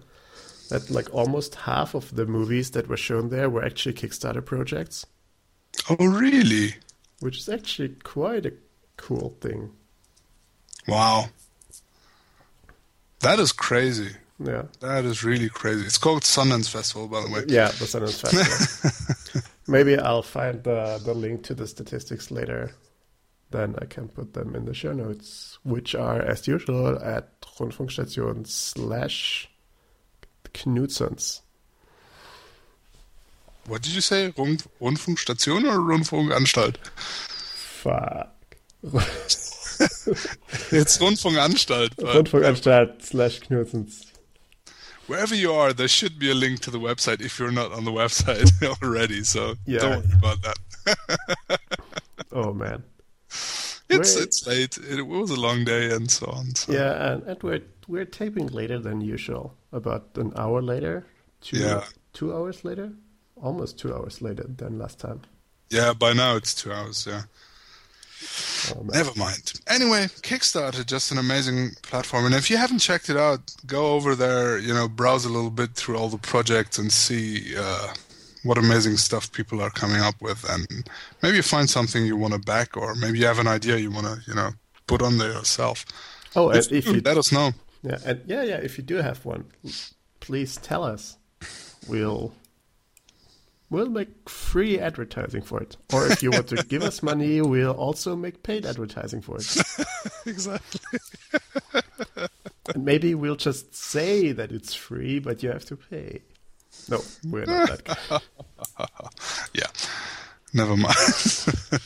[0.70, 5.06] That like almost half of the movies that were shown there were actually Kickstarter projects,
[5.90, 6.76] Oh, really?
[7.20, 8.54] which is actually quite a
[8.98, 9.72] cool thing.
[10.88, 11.30] Wow.
[13.22, 14.12] That is crazy.
[14.42, 15.86] Yeah, That is really crazy.
[15.86, 17.44] It's called Sundance Festival, by the way.
[17.48, 19.42] yeah, the Sundance Festival.
[19.68, 22.72] Maybe I'll find the the link to the statistics later.
[23.52, 28.48] Then I can put them in the show notes, which are as usual at Rundfunkstation
[28.48, 29.50] slash
[30.54, 31.42] Knutsens.
[33.68, 34.34] What did you say?
[34.38, 36.78] Rund Rundfunkstation or Rundfunkanstalt?
[36.88, 38.36] Fuck.
[40.72, 41.96] It's Rundfunkanstalt.
[41.96, 44.06] Rundfunkanstalt slash Knutsens.
[45.08, 47.86] Wherever you are, there should be a link to the website if you're not on
[47.86, 48.52] the website
[48.84, 49.24] already.
[49.24, 49.80] So Yeah.
[49.80, 51.60] don't worry about that.
[52.32, 52.84] Oh man.
[53.90, 54.78] It's it's late.
[54.78, 56.54] It was a long day and so on.
[56.56, 56.72] So.
[56.72, 59.56] Yeah, and, and we're we're taping later than usual.
[59.72, 61.06] About an hour later.
[61.42, 61.84] Two, Yeah.
[62.14, 62.92] Two hours later.
[63.36, 65.22] Almost two hours later than last time.
[65.70, 67.08] Yeah, by now it's two hours.
[67.08, 67.24] Yeah.
[68.76, 68.84] Oh.
[68.84, 69.54] Never mind.
[69.68, 74.14] Anyway, Kickstarter just an amazing platform, and if you haven't checked it out, go over
[74.16, 74.58] there.
[74.58, 77.94] You know, browse a little bit through all the projects and see uh,
[78.44, 80.90] what amazing stuff people are coming up with, and
[81.22, 83.92] maybe you find something you want to back, or maybe you have an idea you
[83.92, 84.52] want to, you know,
[84.88, 85.86] put on there yourself.
[86.36, 87.52] Oh, If, if you let us know.
[87.82, 88.58] Yeah, and yeah, yeah.
[88.58, 89.46] If you do have one,
[90.20, 91.18] please tell us.
[91.88, 92.34] We'll
[93.70, 95.78] we'll make free advertising for it.
[95.94, 99.56] Or if you want to give us money, we'll also make paid advertising for it.
[100.26, 101.00] exactly.
[102.74, 106.22] And maybe we'll just say that it's free, but you have to pay.
[106.90, 108.20] No, we're not that guy.
[109.54, 109.68] Yeah.
[110.54, 110.96] Never mind.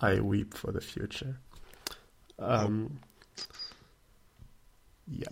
[0.00, 1.38] I weep for the future.
[2.38, 3.00] Um,
[5.06, 5.28] yeah.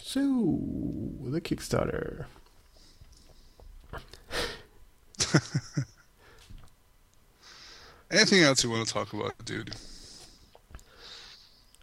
[0.00, 2.24] So the Kickstarter.
[8.10, 9.74] Anything else you want to talk about, dude?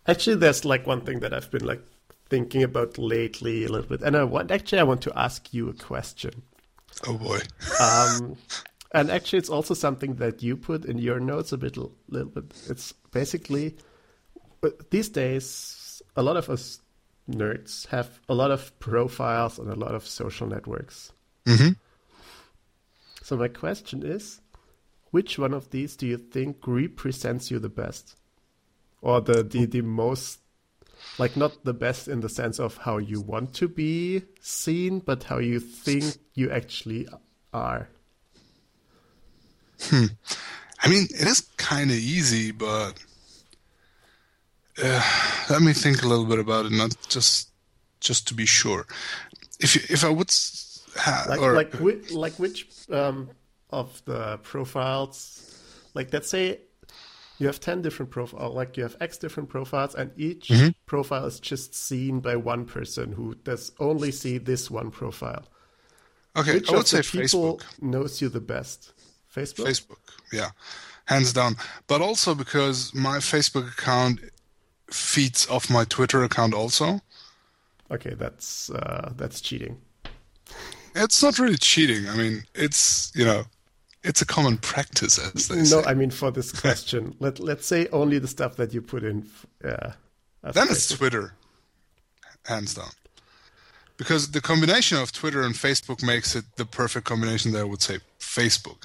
[0.08, 1.82] Actually, there's like one thing that I've been like
[2.30, 5.70] thinking about lately a little bit, and I want actually I want to ask you
[5.70, 6.44] a question.
[7.08, 7.40] Oh boy.
[7.80, 8.38] Um,
[8.92, 12.54] and actually, it's also something that you put in your notes a bit, little bit.
[12.70, 13.76] It's basically
[14.64, 16.80] uh, these days a lot of us
[17.30, 21.12] nerds have a lot of profiles on a lot of social networks.
[21.48, 21.70] hmm
[23.22, 24.42] So my question is,
[25.12, 28.18] which one of these do you think represents you the best,
[29.04, 30.40] or the the, the most,
[31.20, 35.26] like not the best in the sense of how you want to be seen, but
[35.26, 37.08] how you think you actually
[37.54, 37.90] are.
[39.82, 40.06] Hmm.
[40.82, 42.94] I mean, it is kind of easy, but
[44.82, 45.04] uh,
[45.50, 47.52] let me think a little bit about it, not just
[48.00, 48.88] just to be sure.
[49.60, 50.32] If you, if I would
[50.96, 53.30] ha- like or like whi- like which um,
[53.70, 55.40] of the profiles
[55.94, 56.60] like let's say
[57.40, 60.70] you have 10 different profiles like you have x different profiles and each Mm-hmm.
[60.86, 65.46] profile is just seen by one person who does only see this one profile
[66.36, 67.64] okay, which I would say Facebook.
[67.82, 68.94] knows you the best
[69.36, 69.98] facebook Facebook,
[70.32, 70.50] yeah.
[71.06, 71.56] hands down.
[71.88, 74.20] But also because my Facebook account
[74.92, 77.02] feeds off my Twitter account also.
[77.92, 79.78] Okay, that's uh, that's cheating.
[80.96, 82.08] It's not really cheating.
[82.10, 83.44] I mean, it's you know,
[84.04, 85.84] it's a common practice, as they no, say.
[85.86, 89.28] I mean for this question, let let's say only the stuff that you put in.
[89.64, 89.92] Uh,
[90.54, 91.34] Then it's Twitter,
[92.46, 92.92] hands down.
[93.98, 97.82] Because the combination of Twitter and Facebook makes it the perfect combination that I would
[97.82, 98.84] say Facebook.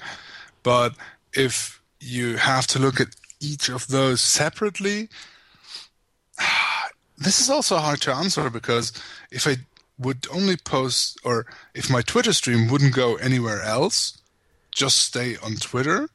[0.63, 0.95] But
[1.33, 3.07] if you have to look at
[3.39, 5.09] each of those separately,
[7.17, 8.93] this is also hard to answer because
[9.31, 9.57] if I
[9.97, 14.18] would only post, or if my Twitter stream wouldn't go anywhere else,
[14.79, 16.09] just stay on Twitter,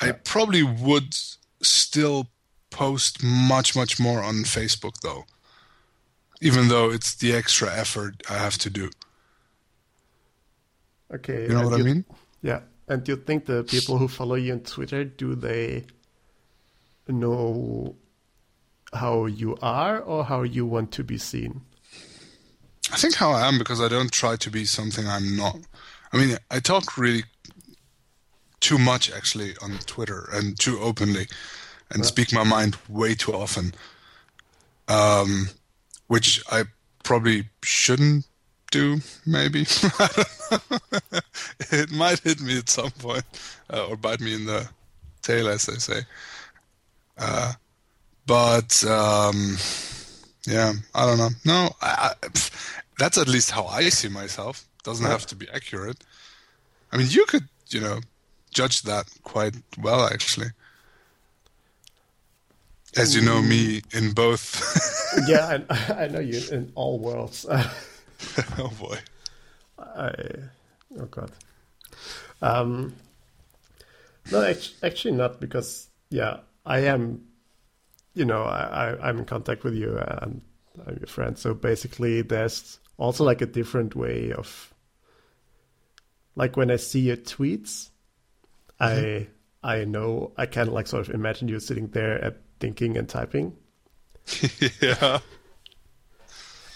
[0.00, 1.12] I probably would
[1.60, 2.28] still
[2.70, 5.24] post much, much more on Facebook though.
[6.40, 8.90] Even though it's the extra effort I have to do.
[11.12, 12.04] Okay, You know what I mean?
[12.42, 15.84] Yeah, and do you think the people who follow you on Twitter do they
[17.08, 17.96] know
[18.92, 21.62] how you are or how you want to be seen?
[22.92, 25.58] I think how I am because I don't try to be something I'm not.
[26.12, 27.24] I mean, I talk really
[28.66, 31.28] too much actually on Twitter and too openly
[31.92, 33.72] and speak my mind way too often.
[34.88, 35.50] Um,
[36.08, 36.64] which I
[37.04, 38.26] probably shouldn't
[38.72, 39.66] do, maybe.
[40.00, 41.20] I don't know.
[41.70, 43.22] it might hit me at some point
[43.72, 44.68] uh, or bite me in the
[45.22, 46.00] tail, as they say.
[47.16, 47.52] Uh,
[48.26, 49.56] but um,
[50.44, 51.30] yeah, I don't know.
[51.44, 54.64] No, I, I, pff, that's at least how I see myself.
[54.82, 55.98] Doesn't have to be accurate.
[56.90, 58.00] I mean, you could, you know,
[58.56, 60.48] judge that quite well, actually.
[62.96, 64.46] As you know me in both.
[65.28, 67.44] yeah, I, I know you in all worlds.
[67.50, 68.98] oh boy.
[69.78, 70.12] I,
[70.98, 71.30] oh god.
[72.40, 72.94] Um,
[74.32, 77.26] no, actually not because yeah, I am.
[78.14, 80.40] You know, I, I I'm in contact with you and
[80.86, 81.36] I'm your friend.
[81.36, 84.72] So basically, there's also like a different way of.
[86.34, 87.90] Like when I see your tweets,
[88.78, 89.28] I
[89.62, 93.56] I know I can like sort of imagine you sitting there at thinking and typing,
[94.80, 95.20] yeah.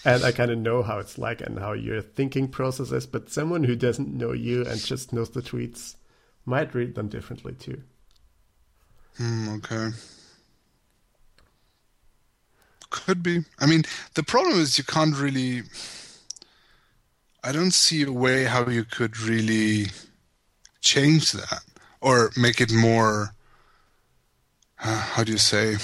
[0.03, 3.05] and I kind of know how it's like and how your thinking process is.
[3.05, 5.95] But someone who doesn't know you and just knows the tweets
[6.45, 7.81] might read them differently too.
[9.17, 9.89] Hmm, okay.
[12.89, 13.45] Could be.
[13.59, 13.83] I mean,
[14.15, 15.63] the problem is you can't really.
[17.43, 19.87] I don't see a way how you could really
[20.81, 21.63] change that
[22.01, 23.33] or make it more.
[24.83, 25.77] Uh, how do you say?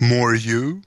[0.00, 0.82] More you?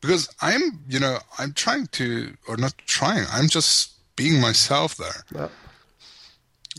[0.00, 5.24] Because I'm, you know, I'm trying to, or not trying, I'm just being myself there.
[5.32, 5.50] Well,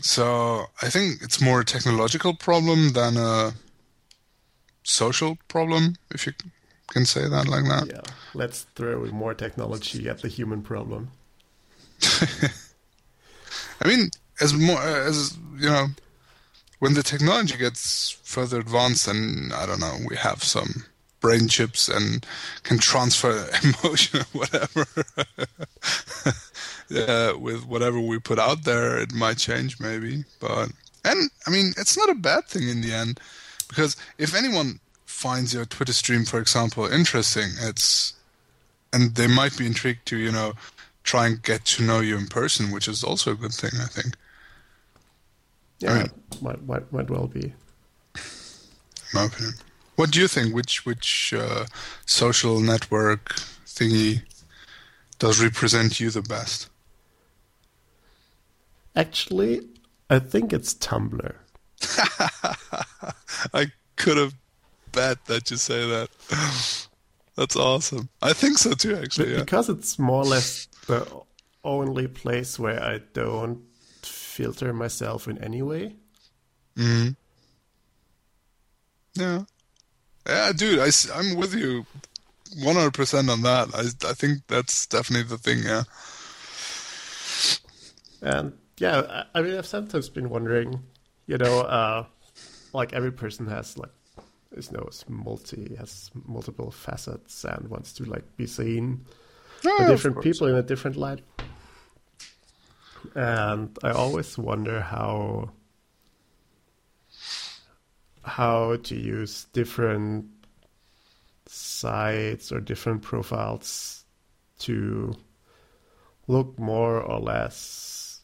[0.02, 3.54] So I think it's more a technological problem than a
[4.82, 6.34] social problem, if you
[6.88, 7.86] can say that like that.
[7.88, 8.02] yeah,
[8.34, 11.10] let's throw more technology at the human problem.
[13.80, 15.86] I mean, as more as you know,
[16.78, 20.84] when the technology gets further advanced, and I don't know, we have some
[21.20, 22.26] brain chips and
[22.64, 24.84] can transfer emotion or whatever.
[27.38, 30.24] with whatever we put out there, it might change maybe.
[30.40, 30.70] But
[31.04, 33.20] and I mean, it's not a bad thing in the end,
[33.68, 38.14] because if anyone finds your Twitter stream, for example, interesting, it's
[38.92, 40.52] and they might be intrigued to you know
[41.02, 43.86] try and get to know you in person, which is also a good thing, I
[43.86, 44.16] think.
[45.80, 46.10] Yeah, mean-
[46.40, 47.52] might, might might well be.
[49.12, 49.54] my opinion.
[49.96, 50.54] What do you think?
[50.54, 51.66] Which which uh,
[52.06, 53.34] social network
[53.66, 54.22] thingy
[55.18, 56.68] does represent you the best?
[58.96, 59.62] Actually,
[60.10, 61.34] I think it's Tumblr.
[63.54, 64.34] I could have
[64.92, 66.08] bet that you say that.
[67.36, 68.08] That's awesome.
[68.22, 69.32] I think so too, actually.
[69.32, 69.40] Yeah.
[69.40, 71.04] Because it's more or less the
[71.64, 73.62] only place where I don't
[74.34, 75.96] filter myself in any way.
[76.76, 77.08] hmm
[79.14, 79.44] Yeah.
[80.26, 81.86] Yeah, dude, I, am with you
[82.58, 83.68] 100% on that.
[83.74, 85.84] I, I think that's definitely the thing, yeah.
[88.22, 90.82] And yeah, I, I mean, I've sometimes been wondering,
[91.26, 92.06] you know, uh,
[92.72, 93.90] like every person has like,
[94.52, 99.04] is no, it's multi, has multiple facets and wants to like be seen
[99.62, 101.20] Yeah, by different people in a different light.
[103.14, 105.50] And I always wonder how
[108.22, 110.26] how to use different
[111.46, 114.04] sites or different profiles
[114.60, 115.14] to
[116.26, 118.22] look more or less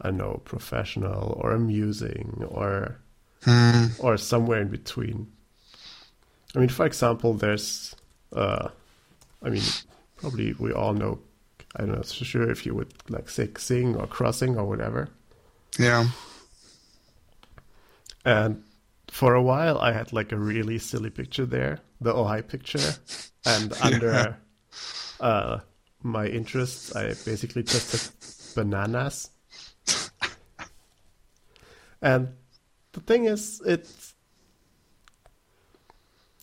[0.00, 2.98] I don't know professional or amusing or
[3.44, 3.86] Hmm.
[3.98, 5.32] or somewhere in between.
[6.54, 7.96] I mean, for example, there's,
[8.34, 8.68] uh,
[9.42, 9.62] I mean,
[10.16, 11.20] probably we all know.
[11.76, 15.08] I'm not sure if you would like say Xing or crossing or whatever.
[15.78, 16.08] Yeah.
[18.24, 18.64] And
[19.10, 22.94] for a while, I had like a really silly picture there, the Ojai picture,
[23.46, 24.36] and under
[25.20, 25.60] uh,
[26.02, 29.30] my interests, I basically just had bananas.
[32.02, 32.28] and
[32.92, 34.14] the thing is, it's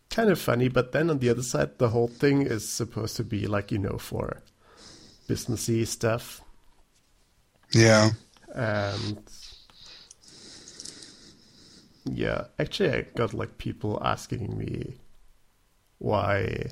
[0.10, 3.24] kind of funny, but then on the other side, the whole thing is supposed to
[3.24, 4.42] be like you know for
[5.28, 6.42] businessy stuff,
[7.74, 8.12] Yeah.
[8.56, 9.20] and
[12.06, 14.98] yeah, actually, I got like people asking me
[16.00, 16.72] why,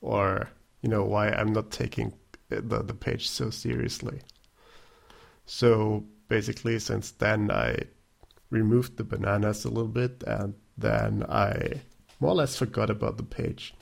[0.00, 0.50] or
[0.82, 2.14] you know, why I'm not taking
[2.48, 4.20] the the page so seriously.
[5.46, 7.84] So basically, since then, I
[8.50, 11.82] removed the bananas a little bit, and then I
[12.20, 13.74] more or less forgot about the page.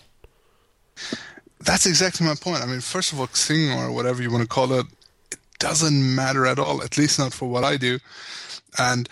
[1.61, 2.62] That's exactly my point.
[2.62, 4.86] I mean, first of all, Xing or whatever you want to call it,
[5.32, 7.98] it doesn't matter at all, at least not for what I do.
[8.78, 9.09] And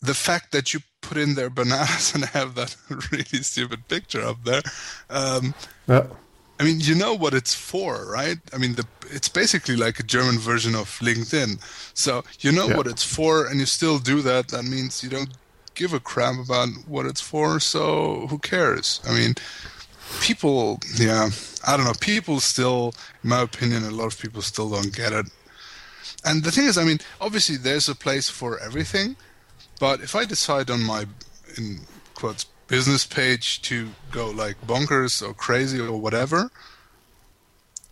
[0.00, 2.74] the fact that you put in there bananas and have that
[3.12, 4.62] really stupid picture up there,
[5.10, 5.54] um,
[5.86, 6.06] Yeah,
[6.60, 8.38] I mean, you know what it's for, right?
[8.52, 11.60] I mean, the, it's basically like a German version of LinkedIn.
[11.94, 12.76] So you know Yeah.
[12.76, 14.48] what it's for, and you still do that.
[14.48, 15.30] That means you don't
[15.74, 17.60] give a crap about what it's for.
[17.60, 19.00] So who cares?
[19.06, 19.34] I mean,
[20.20, 21.30] people, yeah,
[21.66, 21.92] I don't know.
[22.00, 22.92] People still,
[23.22, 25.26] in my opinion, a lot of people still don't get it.
[26.24, 29.16] And the thing is, I mean, obviously there's a place for everything,
[29.80, 31.06] but if I decide on my,
[31.56, 31.80] in
[32.14, 36.50] quotes, business page to go like bonkers or crazy or whatever,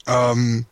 [0.07, 0.67] um,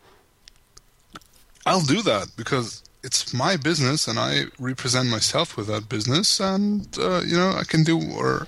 [1.65, 6.87] I'll do that because it's my business and I represent myself with that business, and
[6.99, 8.47] uh, you know I can do or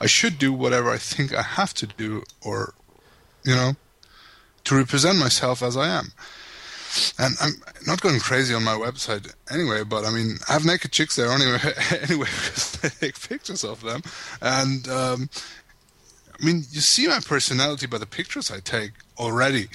[0.00, 2.74] I should do whatever I think I have to do, or
[3.44, 3.72] you know,
[4.64, 6.12] to represent myself as I am.
[7.18, 7.52] And I'm
[7.86, 11.30] not going crazy on my website anyway, but I mean, I have naked chicks there
[11.30, 11.58] anyway,
[12.08, 14.02] anyway because I take pictures of them.
[14.40, 15.30] And um,
[16.40, 19.68] I mean, you see my personality by the pictures I take already.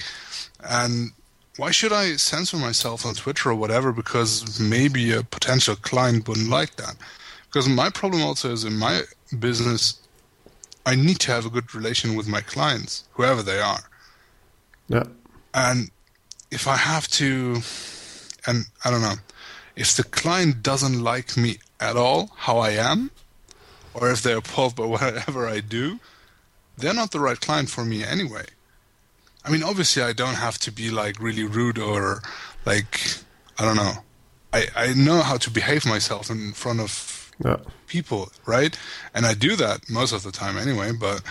[0.60, 1.12] And
[1.56, 6.50] why should I censor myself on Twitter or whatever because maybe a potential client wouldn't
[6.50, 6.96] like that?
[7.46, 9.02] Because my problem also is in my
[9.38, 10.00] business,
[10.86, 13.80] I need to have a good relation with my clients, whoever they are.
[14.88, 15.04] yeah,
[15.54, 15.90] And
[16.50, 17.62] if I have to,
[18.46, 19.16] and I don't know,
[19.76, 23.10] if the client doesn't like me at all, how I am,
[23.94, 25.98] or if they're appalled by whatever I do,
[26.76, 28.46] they're not the right client for me anyway.
[29.44, 32.22] I mean, obviously, I don't have to be like really rude or
[32.64, 33.00] like,
[33.58, 33.92] I don't know.
[34.52, 37.56] I, I know how to behave myself in front of yeah,
[37.86, 38.76] people, right?
[39.14, 40.92] And I do that most of the time anyway.
[40.92, 41.22] But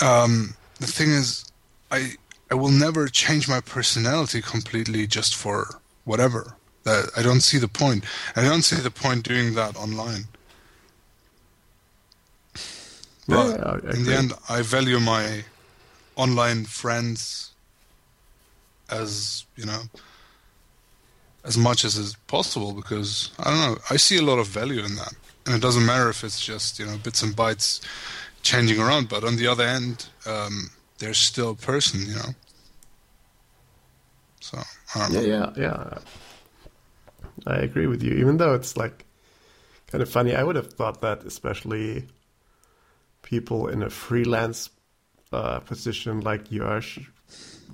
[0.00, 1.44] um, the thing is,
[1.90, 2.12] I
[2.50, 6.56] I will never change my personality completely just for whatever.
[6.84, 8.04] That I don't see the point.
[8.36, 10.28] I don't see the point doing that online.
[13.28, 15.44] But Yeah, in the end, I value my
[16.14, 17.52] online friends
[18.88, 19.82] as you know
[21.44, 23.78] as much as is possible because I don't know.
[23.90, 25.14] I see a lot of value in that,
[25.46, 27.80] and it doesn't matter if it's just you know bits and bytes
[28.42, 29.08] changing around.
[29.08, 32.34] But on the other end, um, there's still a person, you know.
[34.40, 34.58] So
[35.10, 35.98] yeah, yeah, yeah.
[37.46, 38.14] I agree with you.
[38.14, 39.04] Even though it's like
[39.88, 42.06] kind of funny, I would have thought that especially
[43.22, 44.70] people in a freelance
[45.32, 46.98] uh, position like yours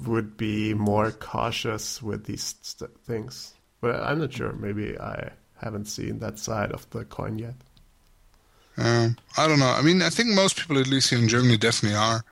[0.07, 3.55] would be more cautious with these st- things.
[3.81, 4.53] But I'm not sure.
[4.53, 7.54] Maybe I haven't seen that side of the coin yet.
[8.76, 9.70] Um, I don't know.
[9.70, 12.24] I mean, I think most people, at least here in Germany, definitely are.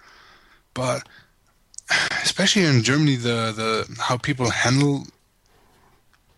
[0.75, 1.07] But
[2.23, 5.07] especially in Germany, the the how people handle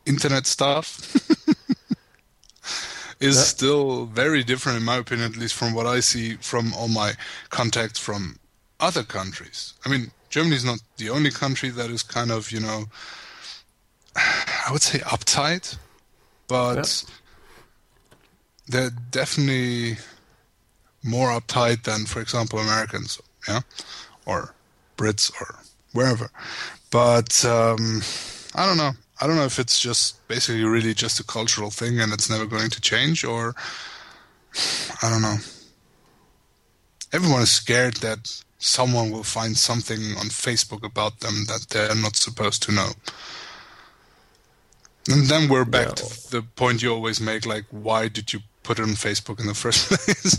[0.07, 1.15] internet stuff
[3.21, 3.43] is Yeah.
[3.43, 7.15] still very different, in my opinion, at least from what I see from all my
[7.51, 8.39] contacts from
[8.81, 9.75] other countries.
[9.85, 12.87] I mean, Germany is not the only country that is kind of, you know,
[14.17, 15.77] I would say uptight,
[16.53, 17.05] but
[18.69, 19.97] they're definitely
[21.03, 23.61] more uptight than, for example, Americans, yeah,
[24.27, 24.55] or
[24.99, 25.59] Brits or
[25.95, 26.31] wherever.
[26.91, 28.03] But um,
[28.55, 28.93] I don't know.
[29.19, 32.45] I don't know if it's just basically really just a cultural thing and it's never
[32.45, 33.55] going to change, or
[35.03, 35.39] I don't know.
[37.15, 42.17] Everyone is scared that someone will find something on Facebook about them that they're not
[42.17, 42.91] supposed to know.
[45.11, 45.95] And then we're back Yeah.
[45.95, 49.47] to the point you always make like, why did you put it on Facebook in
[49.47, 50.39] the first place.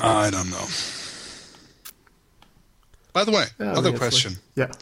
[0.00, 0.66] I don't know.
[3.12, 4.34] By the way, Yeah, other question.
[4.56, 4.72] Yeah.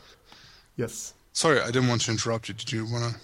[0.77, 1.15] Yes.
[1.33, 2.55] Sorry, I didn't want to interrupt you.
[2.55, 3.21] Did you want to?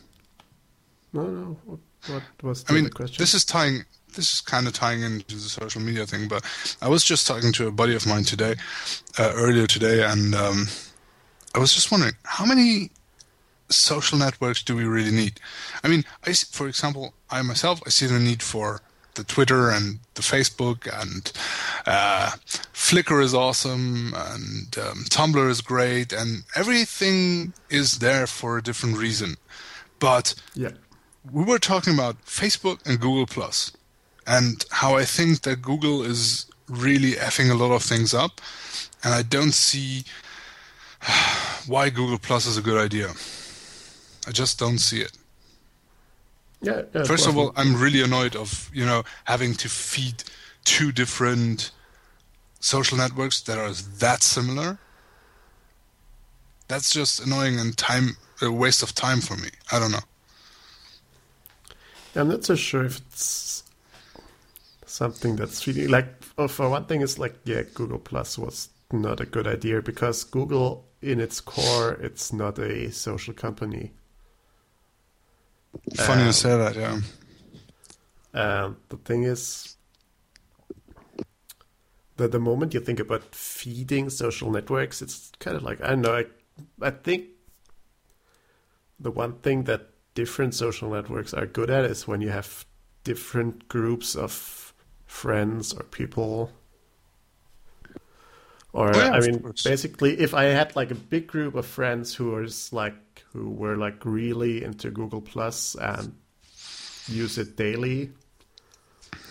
[1.13, 1.57] No, no.
[1.65, 3.17] What, what was the I mean, other question?
[3.21, 3.85] this is tying.
[4.15, 6.45] This is kind of tying into the social media thing, but
[6.83, 8.57] I was just talking to a buddy of mine today,
[9.19, 10.67] uh, earlier today, and um,
[11.55, 12.91] I was just wondering how many
[13.69, 15.41] social networks do we really need?
[15.83, 18.83] I mean, I see, for example, I myself, I see the need for
[19.15, 21.33] the Twitter and the Facebook, and
[21.87, 22.31] uh,
[22.73, 28.97] Flickr is awesome, and um, Tumblr is great, and everything is there for a different
[28.97, 29.37] reason.
[29.99, 30.71] But yeah.
[31.31, 33.73] we were talking about Facebook and Google Plus,
[34.27, 38.41] and how I think that Google is really effing a lot of things up,
[39.03, 40.05] and I don't see
[41.67, 43.11] why Google Plus is a good idea.
[44.27, 45.13] I just don't see it.
[46.63, 46.83] Yeah.
[46.95, 50.25] yeah First of all, I'm really annoyed of you know having to feed
[50.65, 51.71] two different
[52.61, 54.79] social networks that are that similar.
[56.69, 59.49] That's just annoying and time a waste of time for me.
[59.73, 60.07] I don't know.
[62.15, 63.63] I'm not so sure if it's
[64.87, 66.07] something that's really like.
[66.37, 70.25] Oh, for one thing, it's like yeah, Google Plus was not a good idea because
[70.25, 73.93] Google, in its core, it's not a social company.
[75.97, 77.01] Funny Um, to say that, yeah.
[78.33, 79.77] And the thing is
[82.17, 86.03] that the moment you think about feeding social networks, it's kind of like I don't
[86.03, 86.17] know.
[86.17, 86.27] I,
[86.83, 87.25] I think
[88.99, 92.67] the one thing that different social networks are good at is when you have
[93.05, 94.75] different groups of
[95.07, 96.53] friends or people.
[98.73, 102.15] Or Oh, yeah, I mean, basically, if I had like a big group of friends
[102.15, 102.95] who was like
[103.33, 106.15] who were like really into Google Plus and
[107.09, 108.13] use it daily,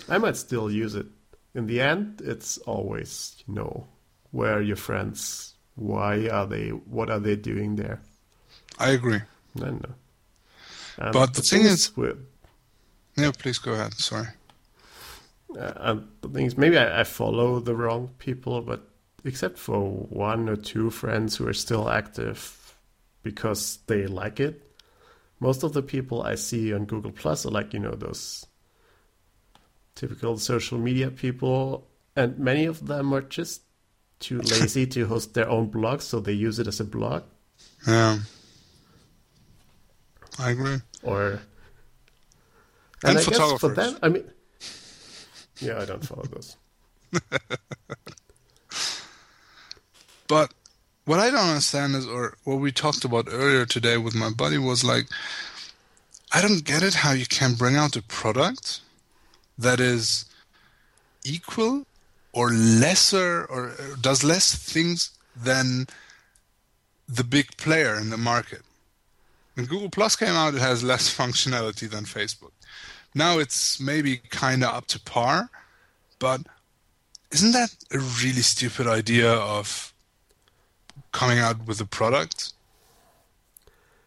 [0.10, 1.06] I might still use it.
[1.56, 3.88] In the end, it's always, you know,
[4.32, 5.54] where are your friends?
[5.76, 6.70] Why are they?
[6.70, 8.02] What are they doing there?
[8.78, 9.22] I agree.
[9.62, 9.96] I know.
[10.98, 12.18] And But the thing is- with,
[13.16, 13.94] Yeah, please go ahead.
[13.94, 14.28] Sorry.
[15.58, 18.89] uh, and the thing is, maybe I, I follow the wrong people, but
[19.24, 22.76] except for one or two friends who are still active
[23.24, 24.62] because they like it,
[25.40, 28.46] most of the people I see on Google Plus are like, you know, those
[29.96, 33.62] typical social media people, and many of them are just
[34.20, 37.24] too lazy to host their own blog, so they use it as a blog
[37.88, 38.20] Yeah.
[40.38, 40.78] I agree.
[41.04, 41.42] or.
[43.04, 44.30] And I guess for them, I mean,
[45.62, 46.58] yeah, I don't follow those.
[50.30, 50.54] But
[51.04, 54.60] what I don't understand is, or what we talked about earlier today with my buddy
[54.60, 55.08] was like,
[56.32, 58.80] I don't get it how you can bring out a product
[59.58, 60.26] that is
[61.26, 61.86] equal
[62.32, 65.88] or lesser or does less things than
[67.08, 68.62] the big player in the market.
[69.56, 72.52] When Google Plus came out, it has less functionality than Facebook.
[73.16, 75.50] Now it's maybe kind of up to par,
[76.20, 76.42] but
[77.32, 79.89] isn't that a really stupid idea of
[81.12, 82.54] coming out with a product?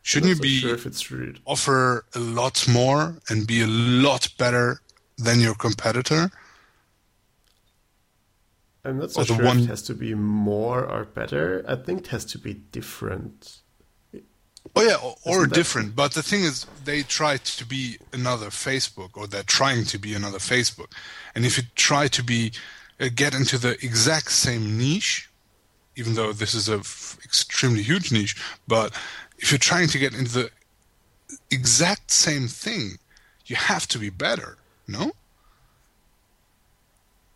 [0.03, 1.41] Shouldn't you I'm not so be sure if it's rude?
[1.47, 4.81] offer a lot more and be a lot better
[5.17, 6.31] than your competitor?
[8.85, 11.65] I'm not so Or sure one- if it has to be more or better.
[11.69, 13.59] I think it has to be different.
[14.77, 15.97] Oh yeah, or, or Isn't that- different.
[15.97, 20.15] But the thing is, they try to be another Facebook, or they're trying to be
[20.15, 20.91] another Facebook.
[21.35, 22.53] And if you try to be
[23.01, 25.29] uh, get into the exact same niche,
[25.97, 28.37] even though this is a f- extremely huge niche,
[28.67, 28.93] but
[29.39, 30.51] if you're trying to get into the
[31.51, 32.99] exact same thing,
[33.47, 34.57] you have to be better.
[34.89, 35.13] No?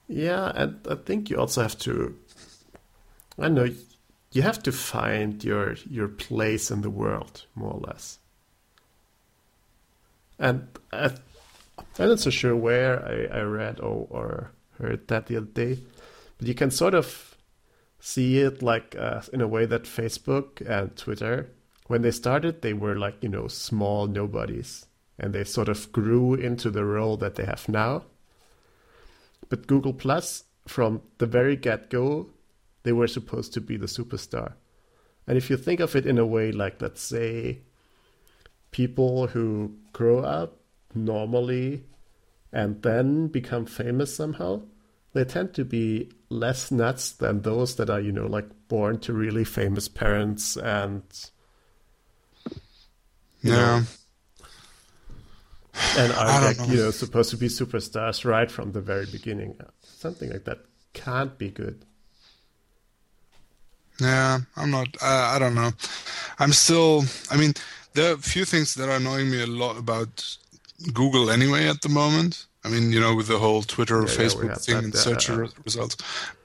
[0.08, 2.16] Yeah, and I think you also have to.
[3.38, 3.68] I know.
[4.32, 8.18] You have to find your your place in the world, more or less.
[10.38, 11.12] And I,
[11.98, 15.78] I'm not so sure where I, I read or, or heard that the other day,
[16.38, 17.35] but you can sort of
[18.06, 21.50] see it like uh, in a way that Facebook and Twitter,
[21.88, 24.86] when they started, they were like you know small nobodies,
[25.18, 28.04] and they sort of grew into the role that they have now.
[29.48, 32.30] But Google Plus, from the very get go,
[32.84, 34.52] they were supposed to be the superstar.
[35.26, 37.62] And if you think of it in a way like, let's say,
[38.70, 40.60] people who grow up
[40.94, 41.84] normally
[42.52, 44.62] and then become famous somehow,
[45.16, 49.12] they tend to be less nuts than those that are, you know, like born to
[49.12, 51.02] really famous parents and
[53.42, 53.82] You know, Yeah.
[55.98, 56.66] and are like know.
[56.66, 59.56] you know supposed to be superstars right from the very beginning.
[59.82, 60.58] Something like that
[60.92, 61.84] can't be good.
[64.00, 64.88] Yeah, I'm not.
[65.00, 65.72] Uh, I don't know.
[66.38, 67.04] I'm still.
[67.30, 67.54] I mean,
[67.94, 70.36] there are a few things that are annoying me a lot about
[70.92, 72.46] Google anyway at the moment.
[72.66, 74.94] I mean, you know, with the whole Twitter, Yeah, yeah, Facebook have thing, that, and
[74.94, 75.46] yeah, search yeah.
[75.64, 75.96] results.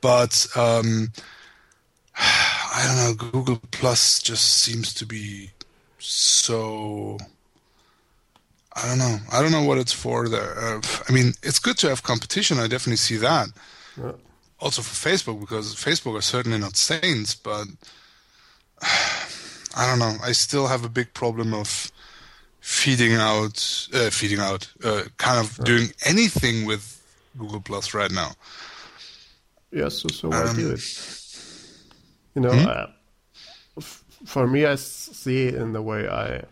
[0.01, 1.11] But um,
[2.15, 3.31] I don't know.
[3.31, 5.51] Google Plus just seems to be
[5.99, 7.17] so.
[8.73, 9.17] I don't know.
[9.31, 10.29] I don't know what it's for.
[10.29, 10.57] There.
[10.57, 12.57] Uh, I mean, it's good to have competition.
[12.59, 13.49] I definitely see that
[13.97, 14.13] Yeah.
[14.59, 17.67] also for Facebook because Facebook are certainly not saints, but
[19.75, 20.15] I don't know.
[20.23, 21.91] I still have a big problem of
[22.61, 27.01] feeding out, uh, feeding out, uh, kind of doing anything with
[27.37, 28.31] Google Plus right now.
[29.71, 30.81] Yeah, so so why Um, do it?
[32.35, 32.65] You know, Hmm?
[32.65, 32.91] uh,
[33.77, 36.45] f- for me, I see it in the way I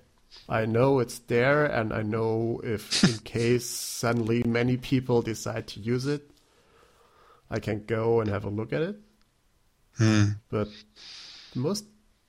[0.50, 5.80] I know it's there, and I know if in case suddenly many people decide to
[5.80, 6.32] use it,
[7.52, 9.00] I can go and have a look at it.
[9.98, 10.40] Hmm.
[10.50, 10.70] But
[11.56, 11.86] most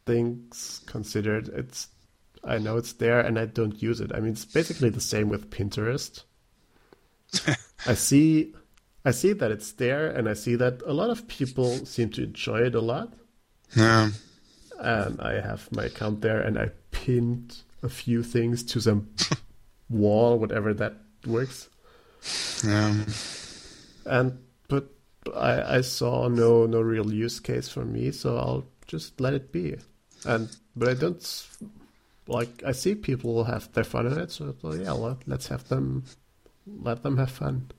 [0.06, 1.88] things considered, it's
[2.42, 4.12] I know it's there, and I don't use it.
[4.14, 6.24] I mean, it's basically the same with Pinterest.
[7.86, 8.54] I see
[9.04, 12.24] I see that it's there and I see that a lot of people seem to
[12.24, 13.14] enjoy it a lot.
[13.74, 14.10] Yeah.
[14.78, 19.08] And I have my account there and I pinned a few things to some
[19.90, 20.94] wall, whatever that
[21.26, 21.68] works.
[22.64, 22.94] Yeah.
[24.04, 24.38] And
[24.68, 24.90] but
[25.34, 29.50] I, I saw no no real use case for me, so I'll just let it
[29.50, 29.76] be.
[30.26, 31.22] And but I don't
[32.30, 36.04] like I see people have their fun in it, so yeah, let, let's have them
[36.66, 37.70] let them have fun.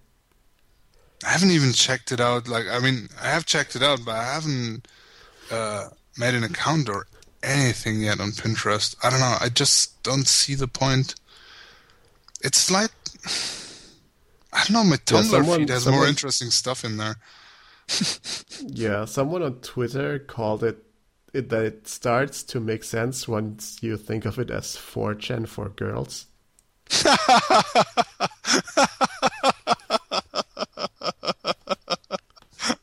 [1.25, 2.47] I haven't even checked it out.
[2.47, 4.87] Like, I mean, I have checked it out, but I haven't
[5.51, 7.05] uh, made an account or
[7.43, 8.95] anything yet on Pinterest.
[9.03, 9.37] I don't know.
[9.39, 11.15] I just don't see the point.
[12.43, 12.91] It's like
[14.53, 14.83] I don't know.
[14.83, 17.15] My Tumblr someone- feed has more interesting stuff in there.
[18.63, 20.77] Yeah, someone on Twitter called it,
[21.33, 25.69] it that it starts to make sense once you think of it as 4chan for
[25.69, 26.27] girls.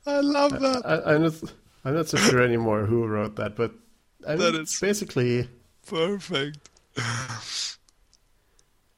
[0.06, 0.82] I love that.
[0.84, 1.34] I, I'm not
[1.84, 3.72] I'm not so sure anymore who wrote that, but
[4.26, 5.48] I mean, That it's basically
[5.86, 6.58] Perfect.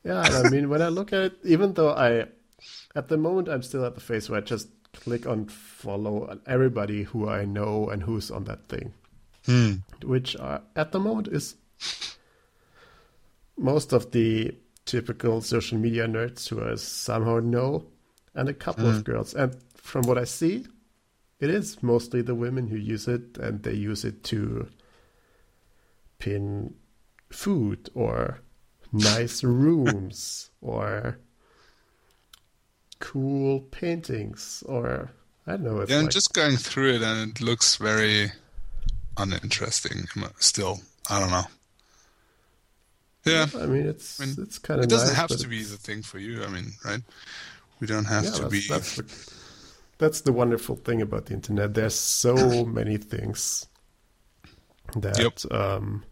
[0.05, 0.23] yeah.
[0.23, 2.27] I mean, when I look at it, even though I
[2.95, 7.05] at the moment I'm still at the phase where I just click on follow everybody
[7.05, 8.93] who I know and who's on that thing.
[9.47, 9.77] Hmm.
[10.05, 11.57] which are, at the moment is
[13.57, 17.87] most of the typical social media nerds who I somehow know,
[18.35, 19.35] and a couple of girls.
[19.35, 20.67] And from what I see,
[21.39, 24.69] it is mostly the women who use it, and they use it to
[26.19, 26.75] pin
[27.31, 28.41] food or
[28.93, 31.19] nice rooms or
[32.99, 35.11] cool paintings or
[35.47, 35.81] I don't know.
[35.81, 38.33] It's Yeah, I'm like, just going through it, and it looks very
[39.17, 40.07] uninteresting.
[40.39, 41.45] Still, I don't know.
[43.25, 45.63] Yeah, I mean, it's I mean, it's kind of it doesn't nice, have to be
[45.63, 46.43] the thing for you.
[46.43, 47.01] I mean, right?
[47.79, 48.67] We don't have yeah, to that's, be.
[48.69, 49.33] that's the
[49.99, 51.75] that's the wonderful thing about the internet.
[51.75, 53.67] There's so many things
[54.97, 55.53] that Yep.
[55.53, 56.05] um,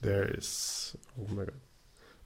[0.00, 0.96] there is.
[1.20, 1.54] Oh my god,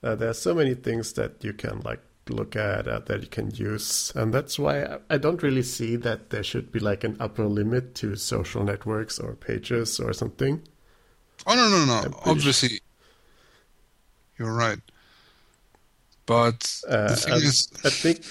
[0.03, 3.27] uh, there are so many things that you can like look at uh, that you
[3.27, 7.03] can use, and that's why I, I don't really see that there should be like
[7.03, 10.61] an upper limit to social networks or pages or something.
[11.47, 12.19] Oh no, no, no!
[12.25, 12.79] Obviously,
[14.37, 14.79] you're right.
[16.25, 18.21] But Uh, the thing and is, I think.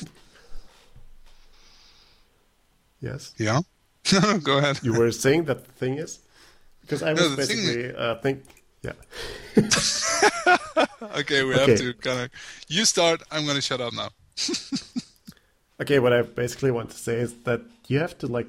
[3.01, 3.35] Yes.
[3.39, 3.61] yeah.
[4.13, 4.81] No, go ahead.
[4.83, 6.21] You were saying that the thing is
[6.81, 8.43] because I was No, the thing is- basically uh, think
[8.83, 8.93] yeah
[11.21, 11.71] Okay, we Okay.
[11.71, 12.31] have to kind of.
[12.69, 13.23] You start.
[13.31, 14.11] I'm going to shut up now.
[15.81, 18.47] okay what I basically want to say is that you have to like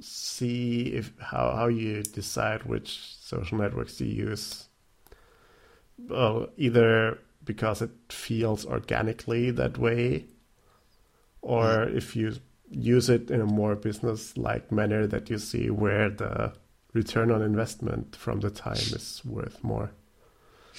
[0.00, 4.68] see if how how you decide which social networks you use
[6.08, 10.24] well either because it feels organically that way
[11.42, 11.96] or mm-hmm.
[11.96, 12.34] if you
[12.70, 16.52] use it in a more business like manner that you see where the
[16.92, 19.90] return on investment from the time is worth more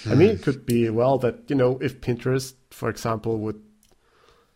[0.05, 0.43] I mean, it hmm.
[0.43, 3.61] could be well that you know if Pinterest, for example, would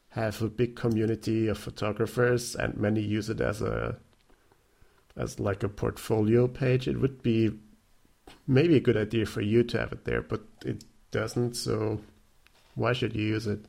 [0.10, 3.98] have a big community of photographers and many use it as a
[5.16, 7.52] as like a portfolio page, it would be
[8.48, 11.56] maybe a good idea for you to have it there, but it doesn't.
[11.56, 12.00] So
[12.76, 13.66] why should you use it?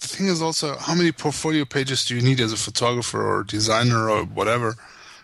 [0.00, 3.44] The thing is also, how many portfolio pages do you need as a photographer or
[3.44, 4.76] designer or whatever?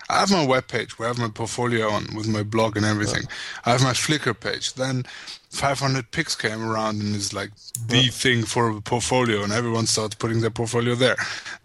[0.09, 2.85] I have my web page where I have my portfolio on with my blog and
[2.85, 3.25] everything.
[3.65, 4.75] I have my Flickr page.
[4.75, 5.05] Then
[5.51, 7.51] 500px came around and is like
[7.87, 11.17] the thing for a portfolio, and everyone starts putting their portfolio there.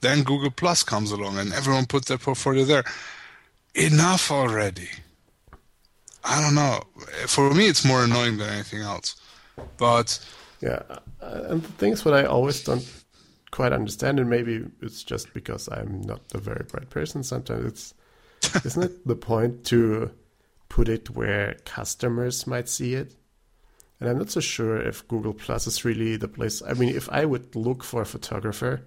[0.01, 2.83] Then Google Plus comes along, and everyone puts their portfolio there.
[3.75, 4.89] Enough already.
[6.23, 6.81] I don't know.
[7.27, 9.15] For me, it's more annoying than anything else.
[9.77, 10.19] But
[10.61, 10.81] Yeah,
[11.21, 12.85] uh, and the thing is, what I always don't
[13.51, 17.23] quite understand, and maybe it's just because I'm not a very bright person.
[17.23, 17.93] Sometimes it's
[18.66, 20.12] isn't it the point to
[20.70, 23.16] put it where customers might see it?
[24.00, 26.62] And I'm not so sure if Google Plus is really the place.
[26.62, 28.86] I mean, if I would look for a photographer,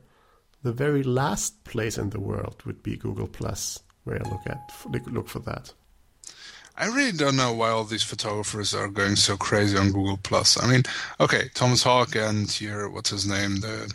[0.63, 5.13] the very last place in the world would be Google Plus, where I look at
[5.13, 5.73] look for that.
[6.77, 10.63] I really don't know why all these photographers are going so crazy on Google Plus.
[10.63, 10.85] I mean,
[11.21, 13.93] okay, Thomas Hawk and your what's his name, the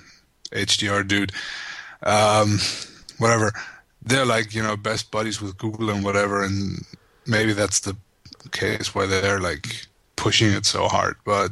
[0.51, 1.32] HDR dude,
[2.03, 2.59] um,
[3.18, 3.51] whatever.
[4.07, 6.85] They're like you know best buddies with Google and whatever, and
[7.25, 7.95] maybe that's the
[8.51, 9.67] case why they're like
[10.15, 11.15] pushing it so hard.
[11.25, 11.51] But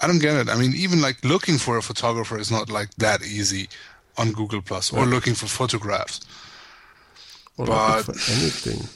[0.00, 0.48] I don't get it.
[0.48, 3.68] I mean, even like looking for a photographer is not like that easy
[4.18, 6.20] on Google Plus, or looking for photographs.
[7.56, 8.88] Or But- looking for anything.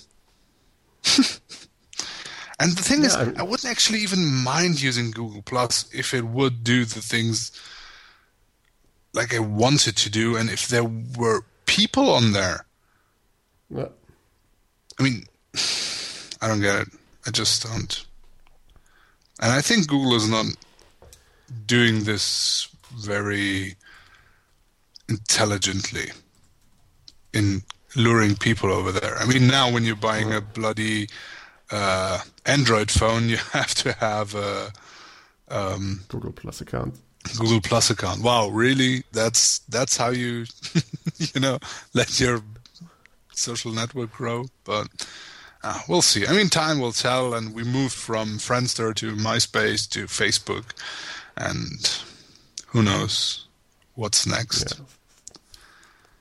[2.59, 6.15] And the thing is, Yeah, I- I wouldn't actually even mind using Google Plus if
[6.15, 7.53] it would do the things
[9.13, 12.65] like I wanted to do, and if there were people on there.
[13.71, 13.89] Yeah.
[14.99, 15.25] I mean,
[16.41, 16.89] I don't get it.
[17.27, 18.05] I just don't.
[19.41, 20.47] And I think Google is not
[21.67, 23.75] doing this very
[25.09, 26.11] intelligently
[27.33, 27.63] in
[27.95, 29.17] luring people over there.
[29.19, 31.09] I mean, now when you're buying a bloody
[31.71, 34.73] uh, Android phone, you have to have a
[35.49, 36.99] um, Google Plus account.
[37.39, 38.23] Google Plus account.
[38.23, 39.03] Wow, really?
[39.13, 40.47] That's that's how you
[41.19, 41.59] you know
[41.93, 42.41] let your
[43.37, 44.47] social network grow.
[44.65, 44.89] But
[45.63, 46.27] uh, we'll see.
[46.27, 47.35] I mean, time will tell.
[47.35, 50.65] And we moved from Friendster to MySpace to Facebook,
[51.37, 52.03] and
[52.69, 53.47] who knows
[53.95, 54.79] what's next?
[54.79, 54.85] Yeah.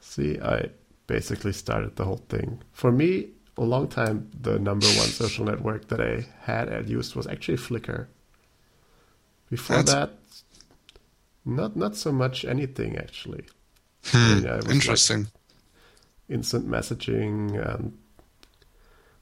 [0.01, 0.69] See, I
[1.07, 2.61] basically started the whole thing.
[2.71, 7.15] For me, a long time, the number one social network that I had and used
[7.15, 8.07] was actually Flickr.
[9.49, 10.11] Before That's- that,
[11.47, 13.45] not not so much anything actually.
[14.05, 15.27] Hmm, it was like- interesting.
[16.27, 17.97] Instant messaging and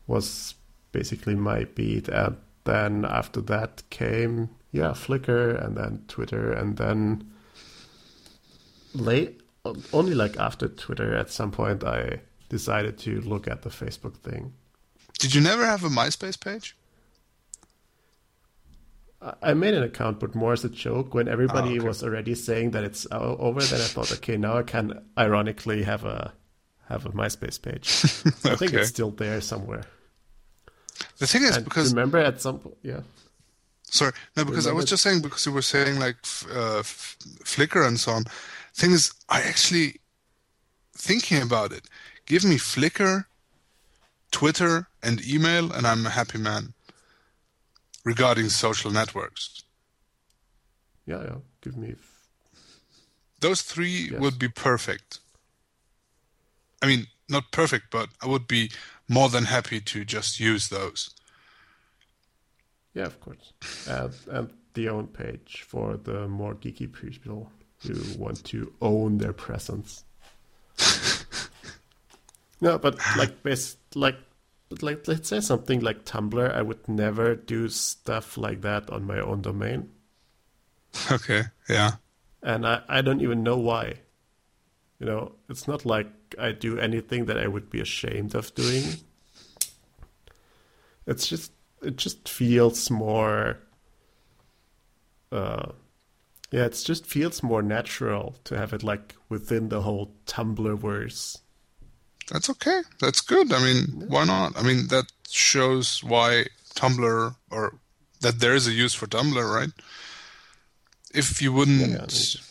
[0.07, 0.55] was
[0.91, 7.29] basically my beat, and then after that came yeah Flickr, and then Twitter, and then
[8.93, 9.41] late
[9.91, 14.53] only like after Twitter at some point I decided to look at the Facebook thing.
[15.19, 16.75] Did you never have a MySpace page?
[19.41, 21.13] I- made an account, but more as a joke.
[21.13, 21.87] When everybody Oh, okay.
[21.87, 26.03] was already saying that it's over, then I thought, okay, now I can ironically have
[26.03, 26.33] a
[26.89, 27.87] have a MySpace page.
[28.51, 29.83] I think it's still there somewhere.
[31.17, 33.01] The thing is, And because remember at some po- yeah,
[33.83, 36.15] Sorry, no, because I was just saying because you were saying like
[36.51, 38.23] uh, f- Flickr and so on.
[38.73, 39.99] Thing is, I actually
[40.97, 41.87] thinking about it.
[42.25, 43.25] Give me Flickr,
[44.31, 46.73] Twitter, and email, and I'm a happy man.
[48.05, 49.63] Regarding social networks,
[51.05, 51.35] yeah, yeah.
[51.61, 52.27] Give me f-
[53.39, 54.19] those three Yes.
[54.19, 55.19] would be perfect.
[56.83, 58.69] I mean, not perfect, but I would be
[59.09, 61.09] more than happy to just use those.
[62.93, 63.53] yeah, of course,
[63.87, 67.51] and and the own page for the more geeky people
[67.83, 70.03] who want to own their presence.
[72.61, 74.17] no, but like best like
[74.69, 79.05] but like let's say something like Tumblr, I would never do stuff like that on
[79.05, 79.91] my own domain,
[81.11, 81.93] Okay, yeah.
[82.41, 83.99] and I I don't even know why.
[84.99, 86.07] You know, it's not like
[86.39, 88.83] I do anything that I would be ashamed of doing.
[91.05, 93.57] It's just it just feels more
[95.31, 95.71] uh
[96.51, 101.39] yeah, it just feels more natural to have it like within the whole Tumblr verse.
[102.31, 102.81] That's okay.
[102.99, 103.51] That's good.
[103.51, 104.55] I mean, why not?
[104.55, 107.73] I mean, that shows why Tumblr or
[108.21, 109.71] that there is a use for Tumblr, right?
[111.13, 112.41] If you wouldn't Yeah, yeah,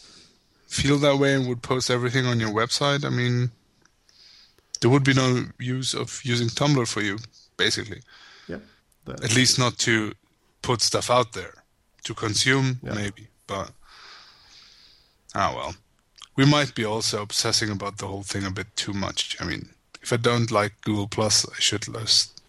[0.73, 3.51] feel that way and would post everything on your website, I mean,
[4.81, 7.19] there would be no use of using Tumblr for you,
[7.59, 8.01] basically.
[8.49, 8.61] Yeah.
[9.07, 10.15] At least not to
[10.63, 11.55] put stuff out there.
[12.05, 12.95] To consume, Yeah.
[12.95, 13.29] maybe.
[13.47, 13.71] But,
[15.35, 15.75] ah, well.
[16.37, 19.37] We might be also obsessing about the whole thing a bit too much.
[19.41, 19.69] I mean,
[20.03, 21.85] if I don't like Google Plus, I should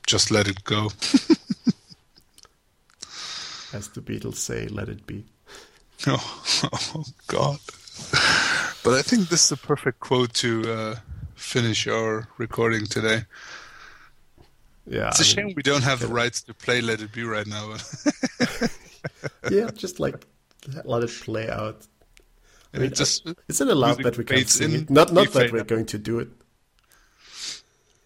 [0.07, 0.91] just let it go.
[3.73, 5.25] as the Beatles say, let it be.
[6.07, 6.43] Oh,
[6.95, 7.59] oh God.
[8.83, 10.95] But I think this is the perfect quote to uh,
[11.35, 13.23] finish our recording today.
[14.85, 17.13] Yeah, It's a I mean, shame we don't have the rights to play Let It
[17.13, 17.75] Be right now.
[19.49, 20.25] yeah, just like
[20.83, 21.87] let it play out.
[22.73, 24.89] I mean, just is it allowed that we can sing it?
[24.89, 26.29] Not not that we're going to do it.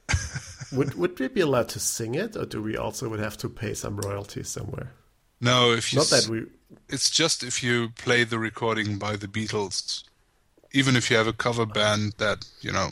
[0.71, 3.49] would would we be allowed to sing it, or do we also would have to
[3.49, 4.91] pay some royalties somewhere?
[5.39, 6.45] No, if you not that we.
[6.89, 10.03] It's just if you play the recording by the Beatles,
[10.71, 12.89] even if you have a cover band that you know,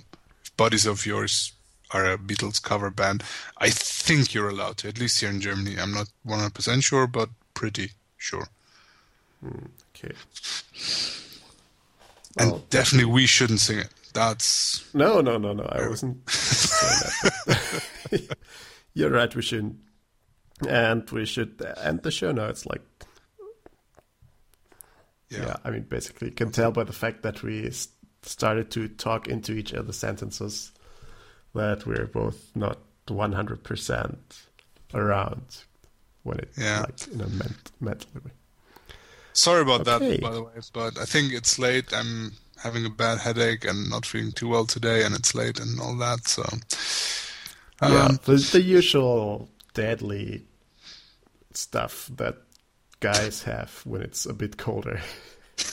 [0.58, 1.54] buddies of yours
[1.92, 3.24] are a Beatles cover band,
[3.58, 4.88] I think you're allowed to.
[4.88, 8.48] At least here in Germany, I'm not 100 percent sure, but pretty sure.
[9.42, 9.66] Hmm,
[9.96, 10.16] okay.
[12.38, 13.90] And well, definitely we shouldn't sing it.
[14.14, 15.64] That's no, no, no, no.
[15.64, 17.12] I wasn't saying
[17.48, 18.38] that.
[18.94, 19.34] You're right.
[19.34, 19.76] We shouldn't,
[20.68, 22.46] and we should end the show now.
[22.46, 22.82] It's like,
[25.30, 25.40] yeah.
[25.40, 27.72] yeah I mean, basically, you can tell by the fact that we
[28.22, 30.72] started to talk into each other's sentences
[31.54, 34.42] that we're both not 100 percent
[34.94, 35.64] around
[36.24, 36.82] when it yeah.
[36.82, 38.32] like in a ment- mentally way.
[39.34, 40.12] Sorry about okay.
[40.12, 41.94] that, by the way, but I think it's late.
[41.94, 42.32] I'm
[42.64, 45.96] having a bad headache and not feeling too well today, and it's late and all
[45.98, 46.26] that.
[46.26, 46.44] So,
[47.82, 50.48] um, yeah, the, the usual deadly
[51.54, 52.38] stuff that
[53.00, 55.00] guys have when it's a bit colder.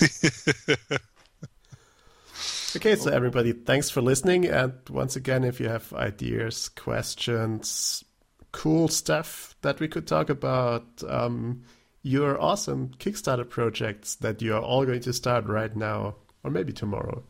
[2.76, 4.44] okay, so everybody, thanks for listening.
[4.44, 8.04] And once again, if you have ideas, questions,
[8.52, 11.62] cool stuff that we could talk about, um,
[12.02, 16.72] your awesome Kickstarter projects that you are all going to start right now or maybe
[16.72, 17.22] tomorrow.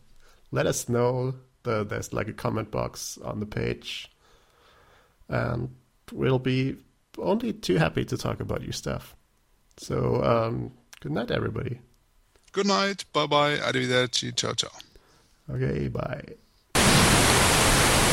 [0.50, 1.34] Let us know.
[1.62, 4.10] The, there's like a comment box on the page.
[5.28, 5.76] And
[6.12, 6.76] we'll be
[7.18, 9.14] only too happy to talk about your stuff.
[9.76, 11.80] So, um, good night, everybody.
[12.52, 13.04] Good night.
[13.12, 13.56] Bye bye.
[13.56, 14.36] Arrivederci.
[14.36, 14.70] Ciao, ciao.
[15.50, 16.22] Okay, bye.